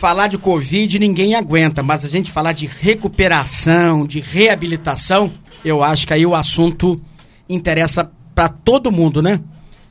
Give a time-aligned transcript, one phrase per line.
[0.00, 5.30] falar de Covid ninguém aguenta, mas a gente falar de recuperação, de reabilitação,
[5.62, 6.98] eu acho que aí o assunto
[7.46, 9.38] interessa para todo mundo, né?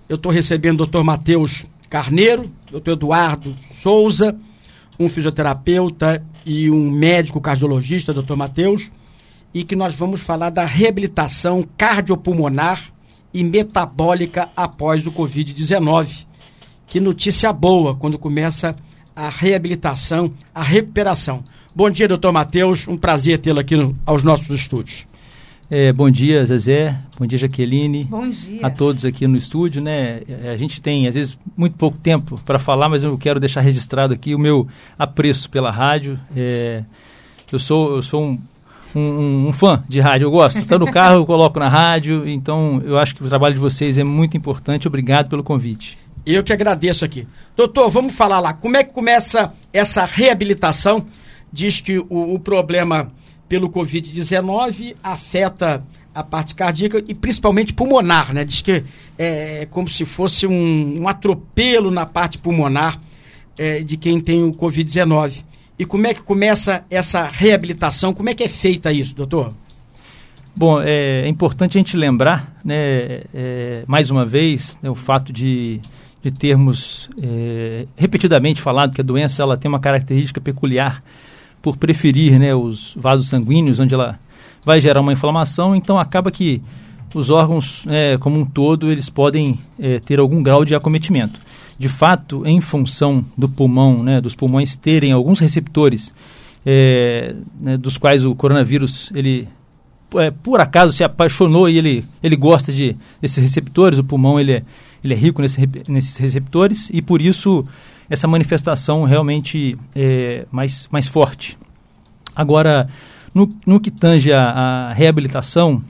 [0.10, 4.36] Eu estou recebendo o doutor Matheus Carneiro, doutor Eduardo Souza,
[5.00, 8.90] um fisioterapeuta e um médico cardiologista, doutor Matheus,
[9.54, 12.82] e que nós vamos falar da reabilitação cardiopulmonar
[13.32, 16.26] e metabólica após o Covid-19.
[16.88, 18.76] Que notícia boa quando começa a
[19.16, 21.44] reabilitação, a recuperação.
[21.76, 22.88] Bom dia, doutor Matheus.
[22.88, 25.06] Um prazer tê-lo aqui no, aos nossos estúdios.
[25.72, 26.96] É, bom dia, Zezé.
[27.18, 28.06] Bom dia, Jaqueline.
[28.06, 28.60] Bom dia.
[28.66, 30.22] A todos aqui no estúdio, né?
[30.52, 34.14] A gente tem, às vezes, muito pouco tempo para falar, mas eu quero deixar registrado
[34.14, 34.68] aqui o meu
[34.98, 36.20] apreço pela rádio.
[36.36, 36.84] É,
[37.52, 38.40] eu sou, eu sou um,
[38.96, 40.58] um, um, fã de rádio, eu gosto.
[40.58, 43.96] Está no carro, eu coloco na rádio, então eu acho que o trabalho de vocês
[43.98, 44.88] é muito importante.
[44.88, 46.00] Obrigado pelo convite.
[46.32, 47.28] Eu que agradeço aqui.
[47.58, 48.54] Doutor, vamos falar lá.
[48.54, 51.08] Como é que começa essa reabilitação?
[51.52, 53.12] Diz que o, o problema
[53.48, 58.46] pelo Covid-19 afeta a parte cardíaca e principalmente pulmonar, né?
[58.46, 58.84] Diz que
[59.18, 63.00] é como se fosse um, um atropelo na parte pulmonar
[63.58, 65.44] é, de quem tem o Covid-19.
[65.80, 68.14] E como é que começa essa reabilitação?
[68.14, 69.52] Como é que é feita isso, doutor?
[70.56, 75.32] Bom, é, é importante a gente lembrar, né, é, mais uma vez, né, o fato
[75.32, 75.80] de,
[76.24, 81.02] de termos é, repetidamente falado que a doença ela tem uma característica peculiar
[81.62, 84.20] por preferir né, os vasos sanguíneos, onde ela
[84.64, 86.62] vai gerar uma inflamação, então acaba que
[87.14, 91.40] os órgãos, é, como um todo, eles podem é, ter algum grau de acometimento.
[91.78, 96.14] De fato, em função do pulmão, né, dos pulmões terem alguns receptores,
[96.66, 99.48] é, né, dos quais o coronavírus, ele
[100.42, 104.64] por acaso se apaixonou e ele, ele gosta de, desses receptores, o pulmão ele é,
[105.04, 107.66] ele é rico nesse, nesses receptores e por isso
[108.10, 111.58] essa manifestação realmente é mais, mais forte.
[112.36, 112.90] Agora,
[113.34, 115.82] no, no que tange a, a reabilitação,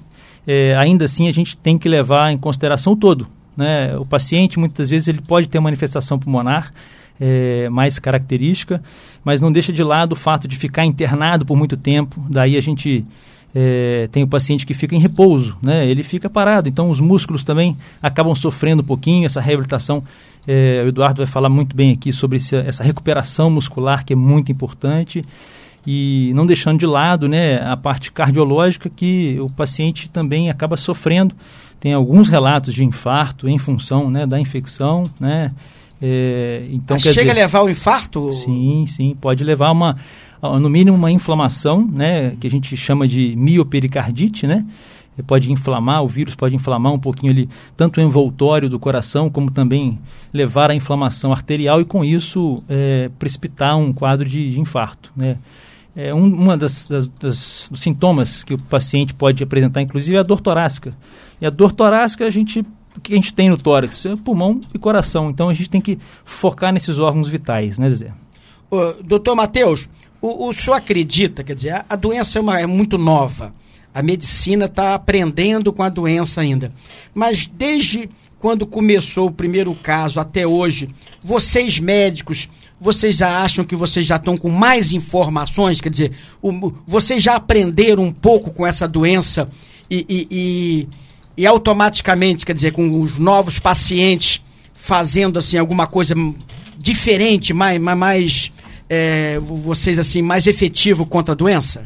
[0.46, 3.28] é, ainda assim a gente tem que levar em consideração o todo.
[3.56, 3.96] Né?
[3.98, 6.74] O paciente, muitas vezes, ele pode ter manifestação pulmonar,
[7.20, 8.82] é, mais característica,
[9.24, 12.26] mas não deixa de lado o fato de ficar internado por muito tempo.
[12.30, 13.06] Daí a gente
[13.54, 15.88] é, tem o paciente que fica em repouso, né?
[15.88, 19.26] ele fica parado, então os músculos também acabam sofrendo um pouquinho.
[19.26, 20.04] Essa reabilitação,
[20.48, 24.16] é, o Eduardo vai falar muito bem aqui sobre esse, essa recuperação muscular que é
[24.16, 25.24] muito importante
[25.86, 31.36] e não deixando de lado né, a parte cardiológica que o paciente também acaba sofrendo.
[31.80, 35.52] Tem alguns relatos de infarto em função né, da infecção, né?
[36.02, 38.32] É, então, Mas chega dizer, a levar o infarto?
[38.32, 39.98] Sim, sim, pode levar uma
[40.42, 44.66] no mínimo uma inflamação, né, que a gente chama de miopericardite, né?
[45.28, 49.52] Pode inflamar, o vírus pode inflamar um pouquinho ali, tanto o envoltório do coração, como
[49.52, 50.00] também
[50.34, 55.38] levar à inflamação arterial e com isso é, precipitar um quadro de, de infarto, né?
[55.96, 60.20] É, um, uma das, das, das, dos sintomas que o paciente pode apresentar, inclusive, é
[60.22, 60.96] a dor torácica.
[61.42, 62.62] E a dor torácica, a gente,
[62.96, 64.06] o que a gente tem no tórax?
[64.06, 65.30] É pulmão e coração.
[65.30, 68.14] Então, a gente tem que focar nesses órgãos vitais, né, Zé?
[69.04, 69.90] doutor Matheus,
[70.22, 73.54] o, o senhor acredita, quer dizer, a, a doença é, uma, é muito nova.
[73.94, 76.72] A medicina está aprendendo com a doença ainda.
[77.14, 80.90] Mas desde quando começou o primeiro caso até hoje,
[81.24, 82.48] vocês médicos,
[82.80, 85.82] vocês já acham que vocês já estão com mais informações?
[85.82, 89.50] Quer dizer, o, vocês já aprenderam um pouco com essa doença
[89.90, 90.88] e, e, e,
[91.36, 94.42] e automaticamente, quer dizer, com os novos pacientes
[94.74, 96.16] fazendo assim alguma coisa
[96.78, 98.52] diferente, mais, mais
[98.90, 101.84] é, vocês assim mais efetivo contra a doença?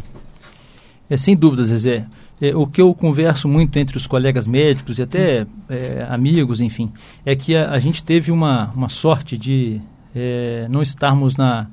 [1.09, 2.05] É sem dúvida, Zezé.
[2.41, 6.91] É, o que eu converso muito entre os colegas médicos e até é, amigos, enfim,
[7.25, 9.79] é que a, a, gente teve uma, uma sorte de
[10.15, 11.67] é, não estarmos na,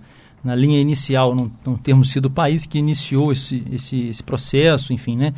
[0.45, 4.93] na linha inicial, não, não termos sido o país que iniciou esse, esse, esse processo,
[4.93, 5.33] enfim, né?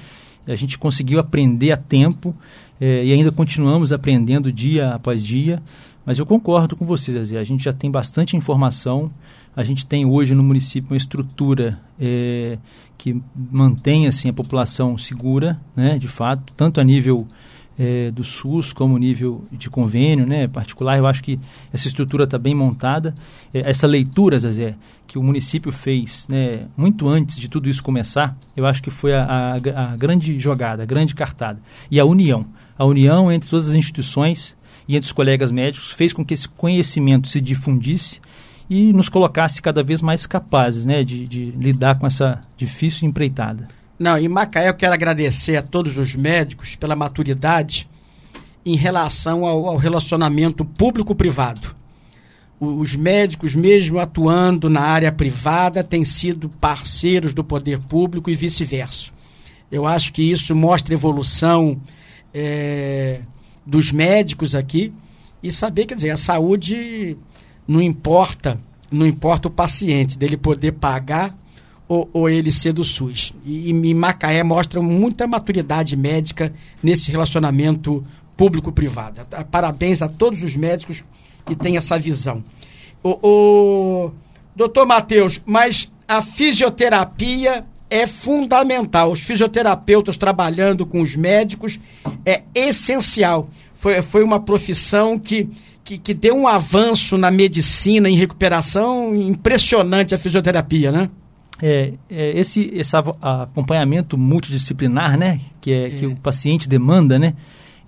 [0.46, 2.34] A gente conseguiu aprender a tempo
[2.80, 5.62] é, e ainda continuamos aprendendo dia após dia.
[6.04, 7.32] Mas eu concordo com vocês.
[7.32, 9.10] A gente já tem bastante informação.
[9.54, 12.58] A gente tem hoje no município uma estrutura é,
[12.98, 17.26] que mantém assim, a população segura, né, de fato, tanto a nível
[17.82, 20.96] é, do SUS como nível de convênio né, particular.
[20.96, 21.40] Eu acho que
[21.72, 23.12] essa estrutura está bem montada.
[23.52, 28.36] É, essa leitura, Zé, que o município fez né, muito antes de tudo isso começar,
[28.56, 31.60] eu acho que foi a, a, a grande jogada, a grande cartada.
[31.90, 32.46] E a união.
[32.78, 34.56] A união entre todas as instituições
[34.86, 38.20] e entre os colegas médicos fez com que esse conhecimento se difundisse
[38.70, 43.66] e nos colocasse cada vez mais capazes né, de, de lidar com essa difícil empreitada.
[44.02, 47.88] Não, em Macaé eu quero agradecer a todos os médicos pela maturidade
[48.66, 51.76] em relação ao, ao relacionamento público-privado.
[52.58, 59.12] os médicos, mesmo atuando na área privada, têm sido parceiros do poder público e vice-versa.
[59.70, 61.80] Eu acho que isso mostra evolução
[62.34, 63.20] é,
[63.64, 64.92] dos médicos aqui
[65.40, 67.16] e saber, quer dizer, a saúde
[67.68, 68.58] não importa,
[68.90, 71.40] não importa o paciente, dele poder pagar
[71.92, 73.34] ou, ou ser do SUS.
[73.44, 76.50] E, e Macaé mostra muita maturidade médica
[76.82, 78.02] nesse relacionamento
[78.34, 79.20] público-privado.
[79.50, 81.04] Parabéns a todos os médicos
[81.44, 82.42] que têm essa visão.
[83.02, 84.12] O, o
[84.56, 89.12] doutor Matheus, mas a fisioterapia é fundamental.
[89.12, 91.78] Os fisioterapeutas trabalhando com os médicos
[92.24, 93.50] é essencial.
[93.74, 95.46] Foi, foi uma profissão que,
[95.84, 101.10] que, que deu um avanço na medicina, em recuperação, impressionante a fisioterapia, né?
[101.64, 107.34] É, é, esse, esse acompanhamento multidisciplinar, né, que é, é, que o paciente demanda, né,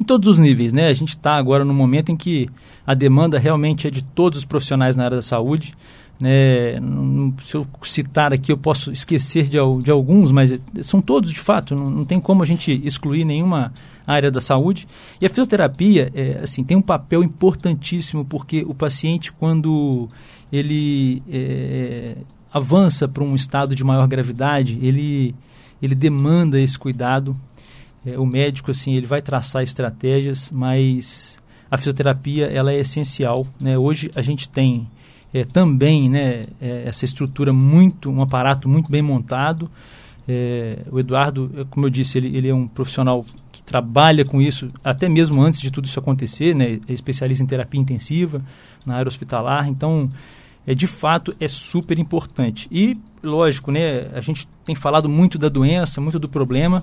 [0.00, 2.48] em todos os níveis, né, a gente está agora no momento em que
[2.86, 5.74] a demanda realmente é de todos os profissionais na área da saúde,
[6.18, 6.78] né?
[6.80, 11.40] Não, se eu citar aqui, eu posso esquecer de, de alguns, mas são todos de
[11.40, 11.74] fato.
[11.74, 13.72] Não, não, tem como a gente excluir nenhuma
[14.06, 14.86] área da saúde.
[15.20, 20.08] E a fisioterapia, é, assim, tem um papel importantíssimo porque o paciente, quando
[20.52, 22.16] ele é,
[22.54, 25.34] avança para um estado de maior gravidade, ele
[25.82, 27.36] ele demanda esse cuidado.
[28.06, 31.36] É, o médico, assim, ele vai traçar estratégias, mas
[31.70, 33.46] a fisioterapia ela é essencial.
[33.60, 33.76] Né?
[33.76, 34.88] Hoje a gente tem
[35.32, 39.70] é, também né, é, essa estrutura muito, um aparato muito bem montado.
[40.26, 44.40] É, o Eduardo, é, como eu disse, ele, ele é um profissional que trabalha com
[44.40, 48.40] isso até mesmo antes de tudo isso acontecer, né, é especialista em terapia intensiva
[48.86, 50.08] na área hospitalar, então
[50.66, 52.68] é de fato é super importante.
[52.70, 56.82] E lógico, né, a gente tem falado muito da doença, muito do problema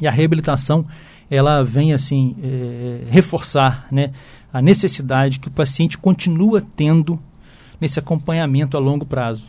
[0.00, 0.86] e a reabilitação
[1.30, 4.10] ela vem assim é, reforçar, né,
[4.52, 7.18] a necessidade que o paciente continua tendo
[7.80, 9.44] nesse acompanhamento a longo prazo.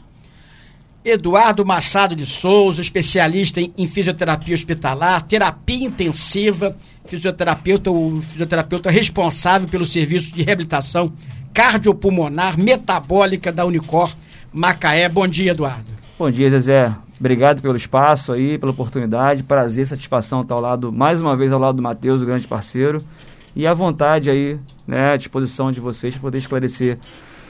[1.03, 9.67] Eduardo Machado de Souza, especialista em, em, fisioterapia hospitalar, terapia intensiva, fisioterapeuta, o fisioterapeuta responsável
[9.67, 11.11] pelo serviço de reabilitação
[11.53, 14.13] cardiopulmonar metabólica da Unicor
[14.51, 15.07] Macaé.
[15.09, 15.91] Bom dia, Eduardo.
[16.17, 16.93] Bom dia, Zezé.
[17.19, 19.43] Obrigado pelo espaço aí, pela oportunidade.
[19.43, 23.03] Prazer, satisfação estar ao lado, mais uma vez ao lado do Matheus, o grande parceiro.
[23.55, 26.97] E à vontade aí, né, à disposição de vocês para poder esclarecer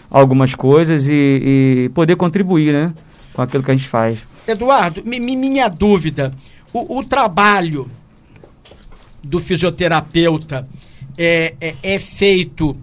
[0.09, 2.93] algumas coisas e, e, poder contribuir né,
[3.33, 4.19] com aquilo que a gente faz.
[4.47, 6.33] Eduardo, minha dúvida,
[6.73, 7.89] o, o, trabalho
[9.23, 10.67] do fisioterapeuta
[11.17, 12.75] é, é, é feito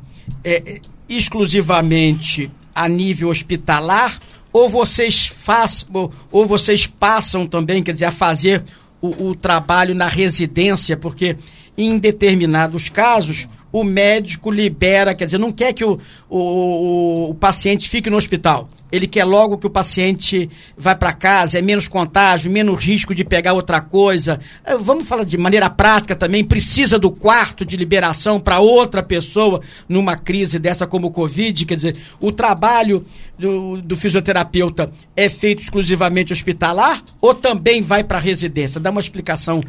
[0.42, 4.18] é, exclusivamente a nível hospitalar
[4.52, 5.86] ou vocês faz,
[6.32, 8.64] ou, vocês passam também, quer dizer, a fazer
[9.00, 11.36] o, o trabalho na residência, porque
[11.76, 17.88] em determinados casos o médico libera, quer dizer, não quer que o, o, o paciente
[17.88, 18.68] fique no hospital.
[18.90, 23.24] Ele quer logo que o paciente vá para casa, é menos contágio, menos risco de
[23.24, 24.40] pegar outra coisa.
[24.64, 29.60] É, vamos falar de maneira prática também, precisa do quarto de liberação para outra pessoa
[29.88, 31.66] numa crise dessa como o Covid.
[31.66, 33.04] Quer dizer, o trabalho
[33.38, 38.80] do, do fisioterapeuta é feito exclusivamente hospitalar ou também vai para a residência?
[38.80, 39.62] Dá uma explicação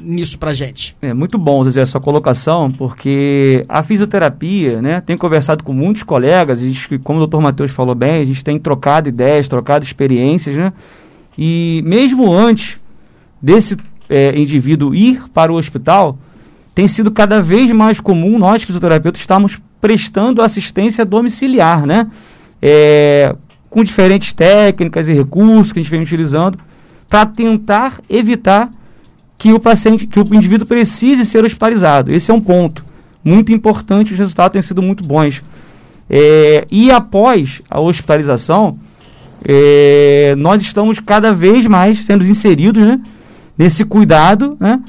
[0.00, 0.96] nisso para gente.
[1.02, 6.02] É muito bom, Zé, a sua colocação, porque a fisioterapia, né, tenho conversado com muitos
[6.02, 6.60] colegas,
[7.04, 10.72] como o doutor Matheus falou bem, a gente tem trocado ideias, trocado experiências, né,
[11.38, 12.80] e mesmo antes
[13.40, 13.76] desse
[14.08, 16.18] é, indivíduo ir para o hospital,
[16.74, 22.06] tem sido cada vez mais comum nós fisioterapeutas estarmos prestando assistência domiciliar, né?
[22.60, 23.34] é,
[23.68, 26.58] com diferentes técnicas e recursos que a gente vem utilizando
[27.08, 28.70] para tentar evitar
[29.38, 32.12] que o paciente, que o indivíduo precise ser hospitalizado.
[32.12, 32.84] Esse é um ponto
[33.22, 34.12] muito importante.
[34.12, 35.42] Os resultados têm sido muito bons.
[36.08, 38.78] É, e após a hospitalização,
[39.44, 43.00] é, nós estamos cada vez mais sendo inseridos né,
[43.56, 44.80] nesse cuidado né,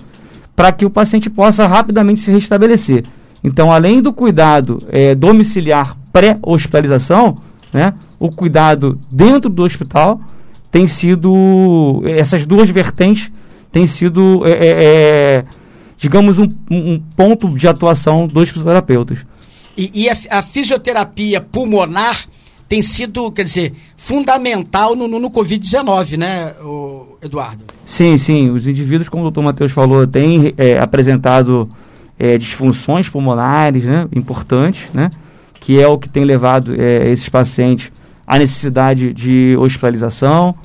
[0.55, 3.03] para que o paciente possa rapidamente se restabelecer.
[3.43, 7.37] Então, além do cuidado é, domiciliar pré-hospitalização,
[7.73, 7.93] né?
[8.19, 10.19] O cuidado dentro do hospital
[10.71, 13.31] tem sido essas duas vertentes
[13.71, 15.45] têm sido é, é, é,
[15.97, 19.25] digamos um, um, ponto de atuação dos fisioterapeutas.
[19.77, 22.25] E, e a, a, fisioterapia pulmonar
[22.67, 26.53] tem sido, quer dizer, fundamental no, no, no Covid-19, né,
[27.21, 27.63] Eduardo?
[27.85, 28.49] Sim, sim.
[28.49, 31.69] Os indivíduos, como o doutor Matheus falou, têm é, apresentado
[32.19, 35.11] é, disfunções pulmonares né, importantes, né?
[35.61, 37.91] que é o que tem levado é, esses pacientes
[38.25, 40.55] à necessidade de hospitalização,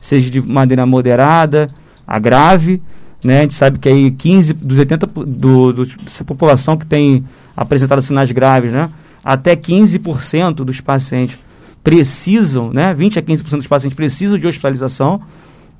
[0.00, 1.68] seja de maneira moderada,
[2.06, 2.82] a grave.
[3.22, 3.40] Né?
[3.40, 7.24] A gente sabe que aí 15 dos 80 do, do, dessa população que tem
[7.56, 8.90] apresentado sinais graves, né?
[9.24, 11.38] até 15% dos pacientes
[11.82, 15.20] precisam, né, 20 a 15% dos pacientes precisam de hospitalização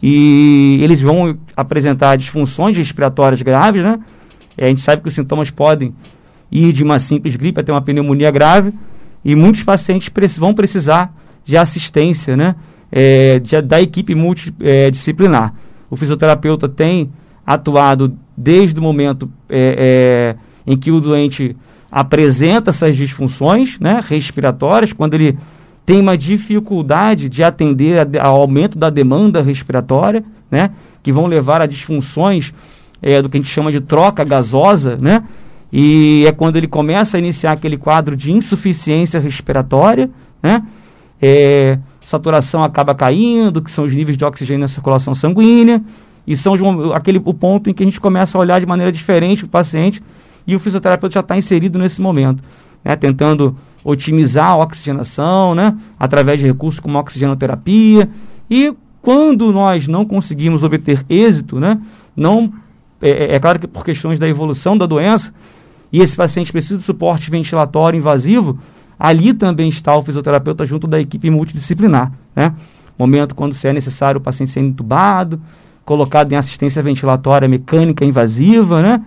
[0.02, 4.00] e eles vão apresentar disfunções respiratórias graves, né?
[4.60, 5.94] a gente sabe que os sintomas podem
[6.50, 8.72] ir de uma simples gripe até uma pneumonia grave
[9.24, 11.14] e muitos pacientes vão precisar
[11.44, 12.54] de assistência, né?
[12.90, 15.54] É, de, da equipe multidisciplinar.
[15.88, 17.10] o fisioterapeuta tem
[17.46, 21.56] atuado desde o momento é, é, em que o doente
[21.90, 25.38] apresenta essas disfunções né, respiratórias, quando ele
[25.84, 30.70] tem uma dificuldade de atender ao aumento da demanda respiratória, né,
[31.02, 32.52] que vão levar a disfunções
[33.02, 35.22] é, do que a gente chama de troca gasosa, né,
[35.70, 40.08] e é quando ele começa a iniciar aquele quadro de insuficiência respiratória,
[40.42, 40.62] né,
[41.20, 45.82] é, saturação acaba caindo, que são os níveis de oxigênio na circulação sanguínea,
[46.26, 46.54] e são
[46.94, 50.02] aquele o ponto em que a gente começa a olhar de maneira diferente o paciente
[50.46, 52.42] e o fisioterapeuta já está inserido nesse momento,
[52.84, 58.08] né, tentando otimizar a oxigenação, né, através de recursos como oxigenoterapia.
[58.50, 61.80] E quando nós não conseguimos obter êxito, né,
[62.16, 62.52] não
[63.02, 65.34] é, é, é claro que por questões da evolução da doença
[65.92, 68.58] e esse paciente precisa de suporte ventilatório invasivo,
[68.98, 72.54] ali também está o fisioterapeuta junto da equipe multidisciplinar, né?
[72.98, 75.40] Momento quando se é necessário o paciente ser entubado,
[75.84, 79.02] colocado em assistência ventilatória mecânica invasiva, né?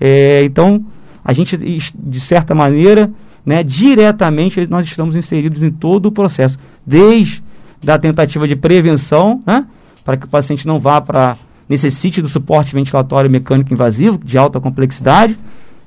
[0.00, 0.84] É, então,
[1.24, 3.10] a gente, de certa maneira,
[3.44, 7.42] né, diretamente, nós estamos inseridos em todo o processo, desde
[7.82, 9.66] da tentativa de prevenção, né,
[10.04, 11.36] para que o paciente não vá para
[11.68, 15.36] necessite do suporte ventilatório mecânico invasivo de alta complexidade,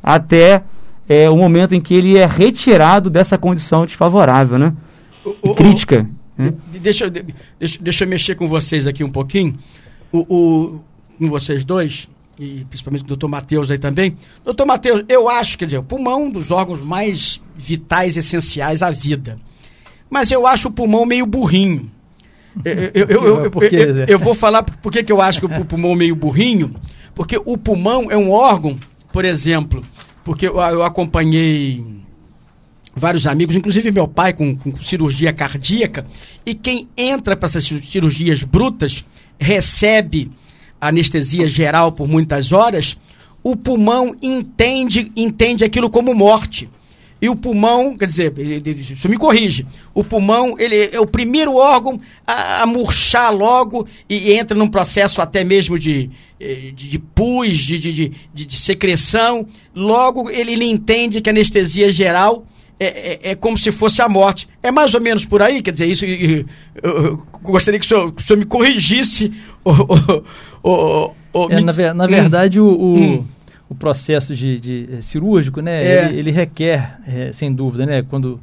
[0.03, 0.63] até
[1.07, 4.73] é, o momento em que ele é retirado dessa condição desfavorável, né,
[5.41, 6.07] o, crítica.
[6.37, 6.53] O, né?
[6.81, 9.55] deixa, deixa, deixa eu mexer com vocês aqui um pouquinho,
[10.11, 10.83] o, o
[11.17, 12.07] com vocês dois
[12.39, 14.15] e principalmente o doutor Matheus aí também.
[14.45, 18.81] Doutor Matheus, eu acho, quer dizer, o pulmão é um dos órgãos mais vitais, essenciais
[18.81, 19.37] à vida.
[20.09, 21.91] Mas eu acho o pulmão meio burrinho.
[22.63, 26.73] Eu, eu, eu, eu, vou falar por que eu acho que o pulmão meio burrinho.
[27.13, 28.79] Porque o pulmão é um órgão,
[29.11, 29.85] por exemplo,
[30.23, 31.83] porque eu, acompanhei
[32.95, 36.05] vários amigos, inclusive meu pai com, com cirurgia cardíaca,
[36.45, 39.05] e quem entra para essas cirurgias brutas
[39.37, 40.31] recebe
[40.79, 42.97] anestesia geral por muitas horas,
[43.43, 46.69] o pulmão entende, entende aquilo como morte.
[47.21, 51.99] E o pulmão, quer dizer, isso me corrige, o pulmão ele é o primeiro órgão
[52.25, 56.09] a, a murchar logo e, entra num processo até mesmo de,
[56.39, 59.45] de, de pus, de, de, de, de, secreção.
[59.75, 62.45] Logo ele, ele entende que anestesia geral
[62.79, 64.47] é, é, é, como se fosse a morte.
[64.63, 66.05] É mais ou menos por aí, quer dizer, isso.
[66.05, 66.45] Eu,
[66.81, 69.33] eu gostaria que o senhor, que o senhor me corrigisse.
[70.69, 73.25] O, o, o, é, na, na, verdade, o, hum.
[73.67, 76.05] o, processo de, de é, cirúrgico, né, é.
[76.05, 78.39] ele, ele, requer, é, sem dúvida, né, quando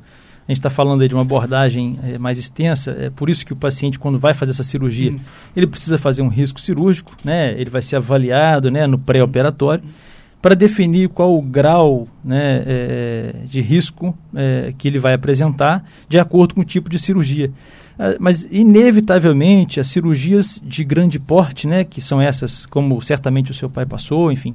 [0.49, 3.57] a gente está falando de uma abordagem é, mais extensa, é por isso que o
[3.57, 5.19] paciente, quando vai fazer essa cirurgia, hum.
[5.55, 9.85] ele precisa fazer um risco cirúrgico, né, ele vai ser avaliado né, no pré-operatório.
[9.85, 14.17] Hum para definir qual o grau né, de risco
[14.79, 17.51] que ele vai apresentar de acordo com o tipo de cirurgia.
[17.99, 23.55] Ah, mas, inevitavelmente, as cirurgias de grande porte, né, que são essas, como certamente o
[23.55, 24.55] seu pai passou, enfim,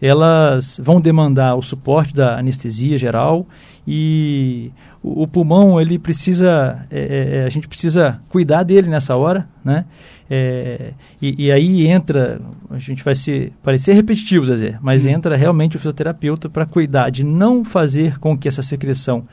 [0.00, 3.46] elas vão demandar o suporte da anestesia geral
[3.86, 4.70] e
[5.02, 9.48] o, o pulmão ele precisa é, é, é, a gente precisa cuidar dele nessa hora
[9.64, 9.86] né
[10.30, 12.40] é, e, e, aí entra
[12.70, 15.08] a gente vai ser parecer repetitivo Zé, mas hum.
[15.08, 19.26] entra realmente o fisioterapeuta para cuidar de não fazer com que essa secreção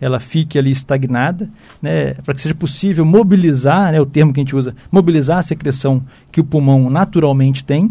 [0.00, 1.48] ela fique ali estagnada,
[1.80, 5.42] né, para que seja possível mobilizar, né, o termo que a gente usa, mobilizar a
[5.42, 7.90] secreção que o pulmão naturalmente tem,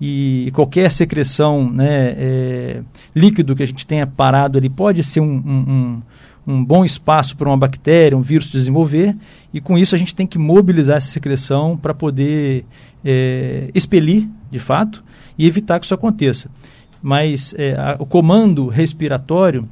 [0.00, 2.82] e qualquer secreção né, é,
[3.14, 6.02] líquido que a gente tenha parado ali pode ser um, um,
[6.44, 9.16] um bom espaço para uma bactéria, um vírus desenvolver,
[9.54, 12.64] e com isso a gente tem que mobilizar essa secreção para poder
[13.04, 15.04] é, expelir, de fato,
[15.38, 16.50] e evitar que isso aconteça.
[17.00, 19.68] Mas é, a, o comando respiratório,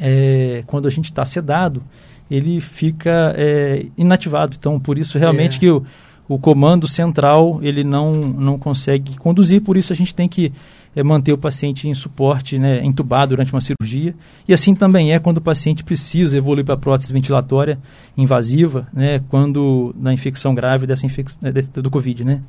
[0.00, 1.82] é, quando a gente está sedado,
[2.30, 4.56] ele fica é, inativado.
[4.58, 5.60] Então, por isso realmente é.
[5.60, 5.84] que o
[6.30, 10.52] o comando central ele não, não consegue conduzir, por isso a gente tem que
[10.94, 14.14] é, manter o paciente em suporte, né, entubado durante uma cirurgia.
[14.46, 17.80] E assim também é quando o paciente precisa evoluir para a prótese ventilatória
[18.16, 22.40] invasiva, né, quando na infecção grave dessa infec né, do Covid, né?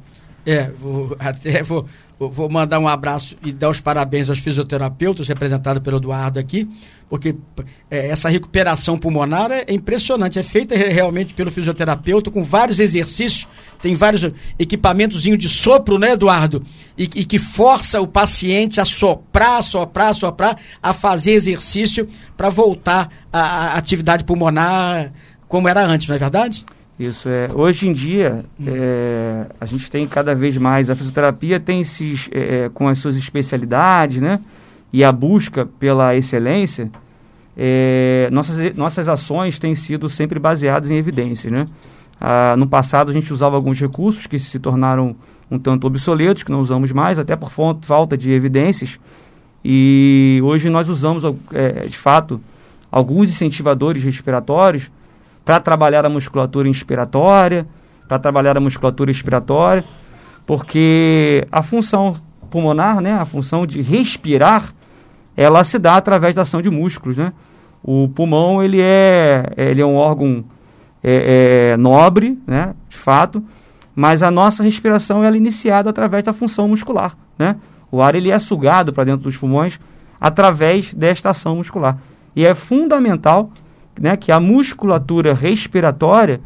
[0.45, 5.81] É, vou, até vou, vou mandar um abraço e dar os parabéns aos fisioterapeutas, representados
[5.81, 6.69] pelo Eduardo aqui,
[7.09, 7.35] porque
[7.89, 13.47] é, essa recuperação pulmonar é, impressionante, é feita realmente pelo fisioterapeuta com vários exercícios,
[13.81, 16.63] tem vários equipamentos de sopro, né, Eduardo?
[16.97, 22.07] E, e, que força o paciente a soprar, soprar, soprar, a fazer exercício
[22.37, 25.11] para voltar à atividade pulmonar
[25.51, 26.63] como era antes, não é verdade?
[27.01, 27.49] Isso é.
[27.51, 32.69] Hoje em dia, é, a gente tem cada vez mais a fisioterapia tem esses, é,
[32.71, 34.39] com as suas especialidades, né?
[34.93, 36.91] E a busca pela excelência,
[37.57, 41.65] é, nossas, nossas ações têm sido sempre baseadas em evidências, né?
[42.19, 45.15] Ah, no passado a gente usava alguns recursos que se tornaram
[45.49, 48.99] um tanto obsoletos, que não usamos mais, até por falta de evidências.
[49.65, 52.39] E hoje nós usamos, é, de fato,
[52.91, 54.91] alguns incentivadores respiratórios
[55.43, 57.67] para trabalhar a musculatura inspiratória,
[58.07, 59.83] para trabalhar a musculatura expiratória,
[60.45, 62.13] porque a função
[62.49, 64.73] pulmonar, né, a função de respirar,
[65.35, 67.31] ela se dá através da ação de músculos, né?
[67.81, 70.43] O pulmão ele é, ele é um órgão
[71.01, 73.43] é, é, nobre, né, de fato,
[73.95, 77.55] mas a nossa respiração ela é iniciada através da função muscular, né?
[77.91, 79.79] O ar ele é sugado para dentro dos pulmões
[80.19, 81.97] através desta ação muscular.
[82.35, 83.49] E é fundamental
[84.01, 86.41] né, que a musculatura respiratória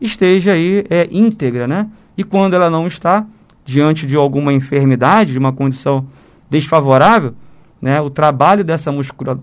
[0.00, 1.88] esteja aí é, íntegra, né?
[2.16, 3.26] E quando ela não está,
[3.64, 6.06] diante de alguma enfermidade, de uma condição
[6.48, 7.34] desfavorável,
[7.80, 8.90] né, o trabalho dessa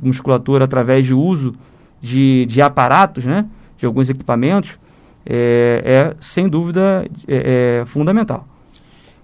[0.02, 1.54] musculatura através de uso
[2.02, 3.46] de, de aparatos, né,
[3.78, 4.80] de alguns equipamentos,
[5.24, 8.48] é, é sem dúvida é, é fundamental.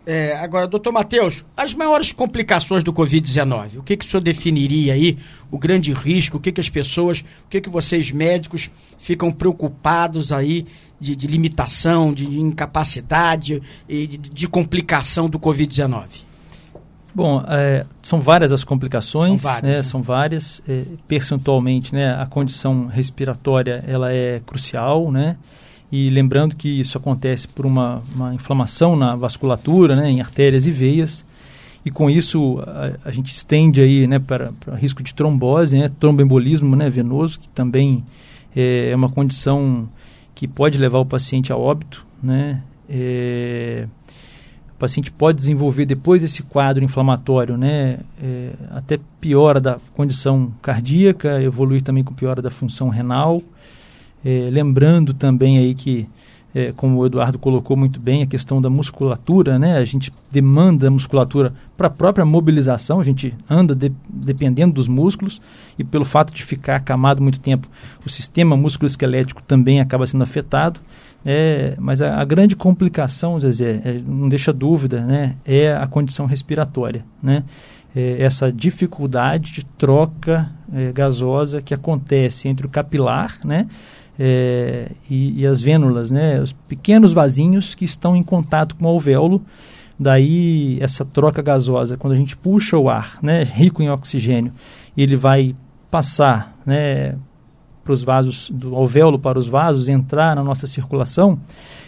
[0.10, 4.94] É, agora, doutor Matheus, as maiores complicações do Covid-19, o que, que o senhor definiria
[4.94, 5.18] aí,
[5.52, 10.32] o grande risco, o que, que as pessoas, o que, que vocês médicos ficam preocupados
[10.32, 10.66] aí
[10.98, 16.06] de, de limitação, de incapacidade e de, de complicação do Covid-19?
[17.14, 19.84] Bom, é, são várias as complicações, são várias, né, né?
[19.84, 25.36] São várias é, percentualmente, né, a condição respiratória ela é crucial, né?
[25.92, 30.72] E lembrando que isso acontece por uma, uma inflamação na vasculatura, né, em artérias e
[30.72, 31.26] veias.
[31.86, 35.90] E com isso a, a gente estende aí, né, para, para risco de trombose, né,
[36.00, 38.04] tromboembolismo né, venoso, que também
[38.56, 39.88] é, é uma condição
[40.36, 42.62] que pode levar o paciente a óbito, né?
[42.90, 43.88] É,
[44.76, 51.42] o paciente pode desenvolver depois desse quadro inflamatório, né, é, até piora da condição cardíaca,
[51.42, 53.42] evoluir também com piora da função renal.
[54.30, 56.06] É, lembrando também aí que,
[56.54, 59.78] é, como o Eduardo colocou muito bem, a questão da musculatura, né?
[59.78, 64.90] A gente demanda a musculatura para a própria mobilização, a gente anda de, dependendo dos
[64.90, 65.42] músculos
[65.80, 67.70] e pelo fato de ficar acamado muito tempo,
[68.06, 70.82] o sistema musculoesquelético também acaba sendo afetado.
[71.26, 76.26] É, mas a, a, grande complicação, Zezé, é, não deixa dúvida, né, é a condição
[76.26, 77.46] respiratória, né?
[77.96, 83.68] É, essa dificuldade de troca é, gasosa que acontece entre o capilar, né,
[84.20, 88.88] é, e, e, as vênulas, né, os pequenos vasinhos que estão em contato com o
[88.88, 89.42] alvéolo.
[90.00, 94.54] Daí essa troca gasosa, quando a gente puxa o ar, né, rico em oxigênio,
[94.96, 95.56] ele vai
[95.90, 97.16] passar, né,
[97.84, 101.40] para os vasos do alvéolo para os vasos entrar na nossa circulação,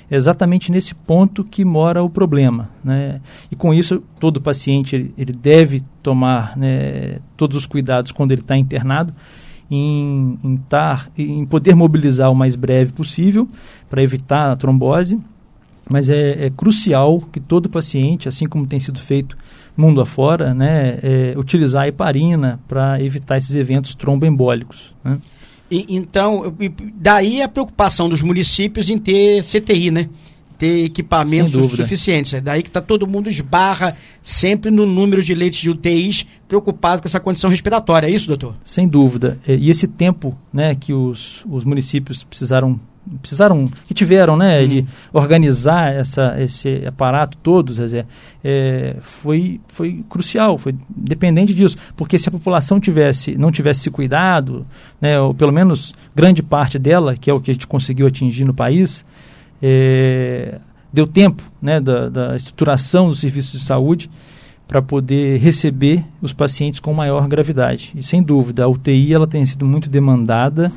[0.09, 3.21] é exatamente nesse ponto que mora o problema, né?
[3.51, 8.57] E com isso todo paciente ele, deve tomar né, todos os cuidados quando ele está
[8.57, 9.13] internado
[9.69, 13.47] em, em, tar, em poder mobilizar o mais breve possível
[13.89, 15.19] para evitar a trombose,
[15.89, 19.37] mas é, é, crucial que todo paciente, assim como tem sido feito
[19.75, 24.93] mundo afora, né, é, utilizar a heparina para evitar esses eventos tromboembólicos.
[25.03, 25.17] Né?
[25.71, 26.53] E, então,
[26.95, 30.09] daí a preocupação dos municípios em ter CTI, né?
[30.59, 32.33] Ter equipamentos suficientes.
[32.33, 37.01] É daí que está todo mundo esbarra sempre no número de leitos de UTIs preocupado
[37.01, 38.07] com essa condição respiratória.
[38.07, 38.55] É isso, doutor?
[38.63, 39.39] Sem dúvida.
[39.47, 42.77] E esse tempo né, que os, os municípios precisaram
[43.21, 44.85] precisaram que tiveram né de uhum.
[45.13, 48.05] organizar essa esse aparato todo Zezé,
[48.43, 53.89] é, foi foi crucial foi dependente disso porque se a população tivesse não tivesse se
[53.89, 54.63] cuidado
[55.01, 58.43] né ou pelo menos grande parte dela que é o que a gente conseguiu atingir
[58.43, 59.03] no país
[59.61, 60.59] é,
[60.91, 64.09] deu tempo né, da, da estruturação do serviço de saúde
[64.67, 67.91] para poder receber os pacientes com maior gravidade.
[67.95, 70.71] E sem dúvida, a UTI ela tem sido muito demandada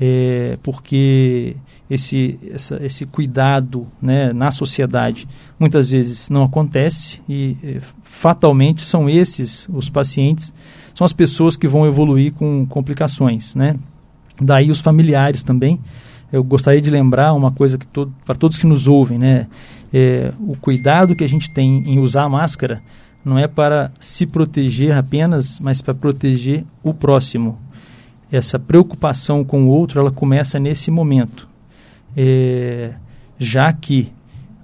[0.00, 1.56] é, porque
[1.88, 9.08] esse, essa, esse cuidado né, na sociedade muitas vezes não acontece e é, fatalmente são
[9.08, 10.52] esses os pacientes,
[10.94, 13.54] são as pessoas que vão evoluir com complicações.
[13.54, 13.76] Né?
[14.40, 15.80] Daí os familiares também
[16.32, 19.46] eu gostaria de lembrar uma coisa que todo, para todos que nos ouvem, né?
[19.92, 22.82] É, o cuidado que a gente tem em usar a máscara
[23.24, 27.58] não é para se proteger apenas, mas para proteger o próximo.
[28.30, 31.48] Essa preocupação com o outro, ela começa nesse momento.
[32.16, 32.94] É,
[33.38, 34.12] já que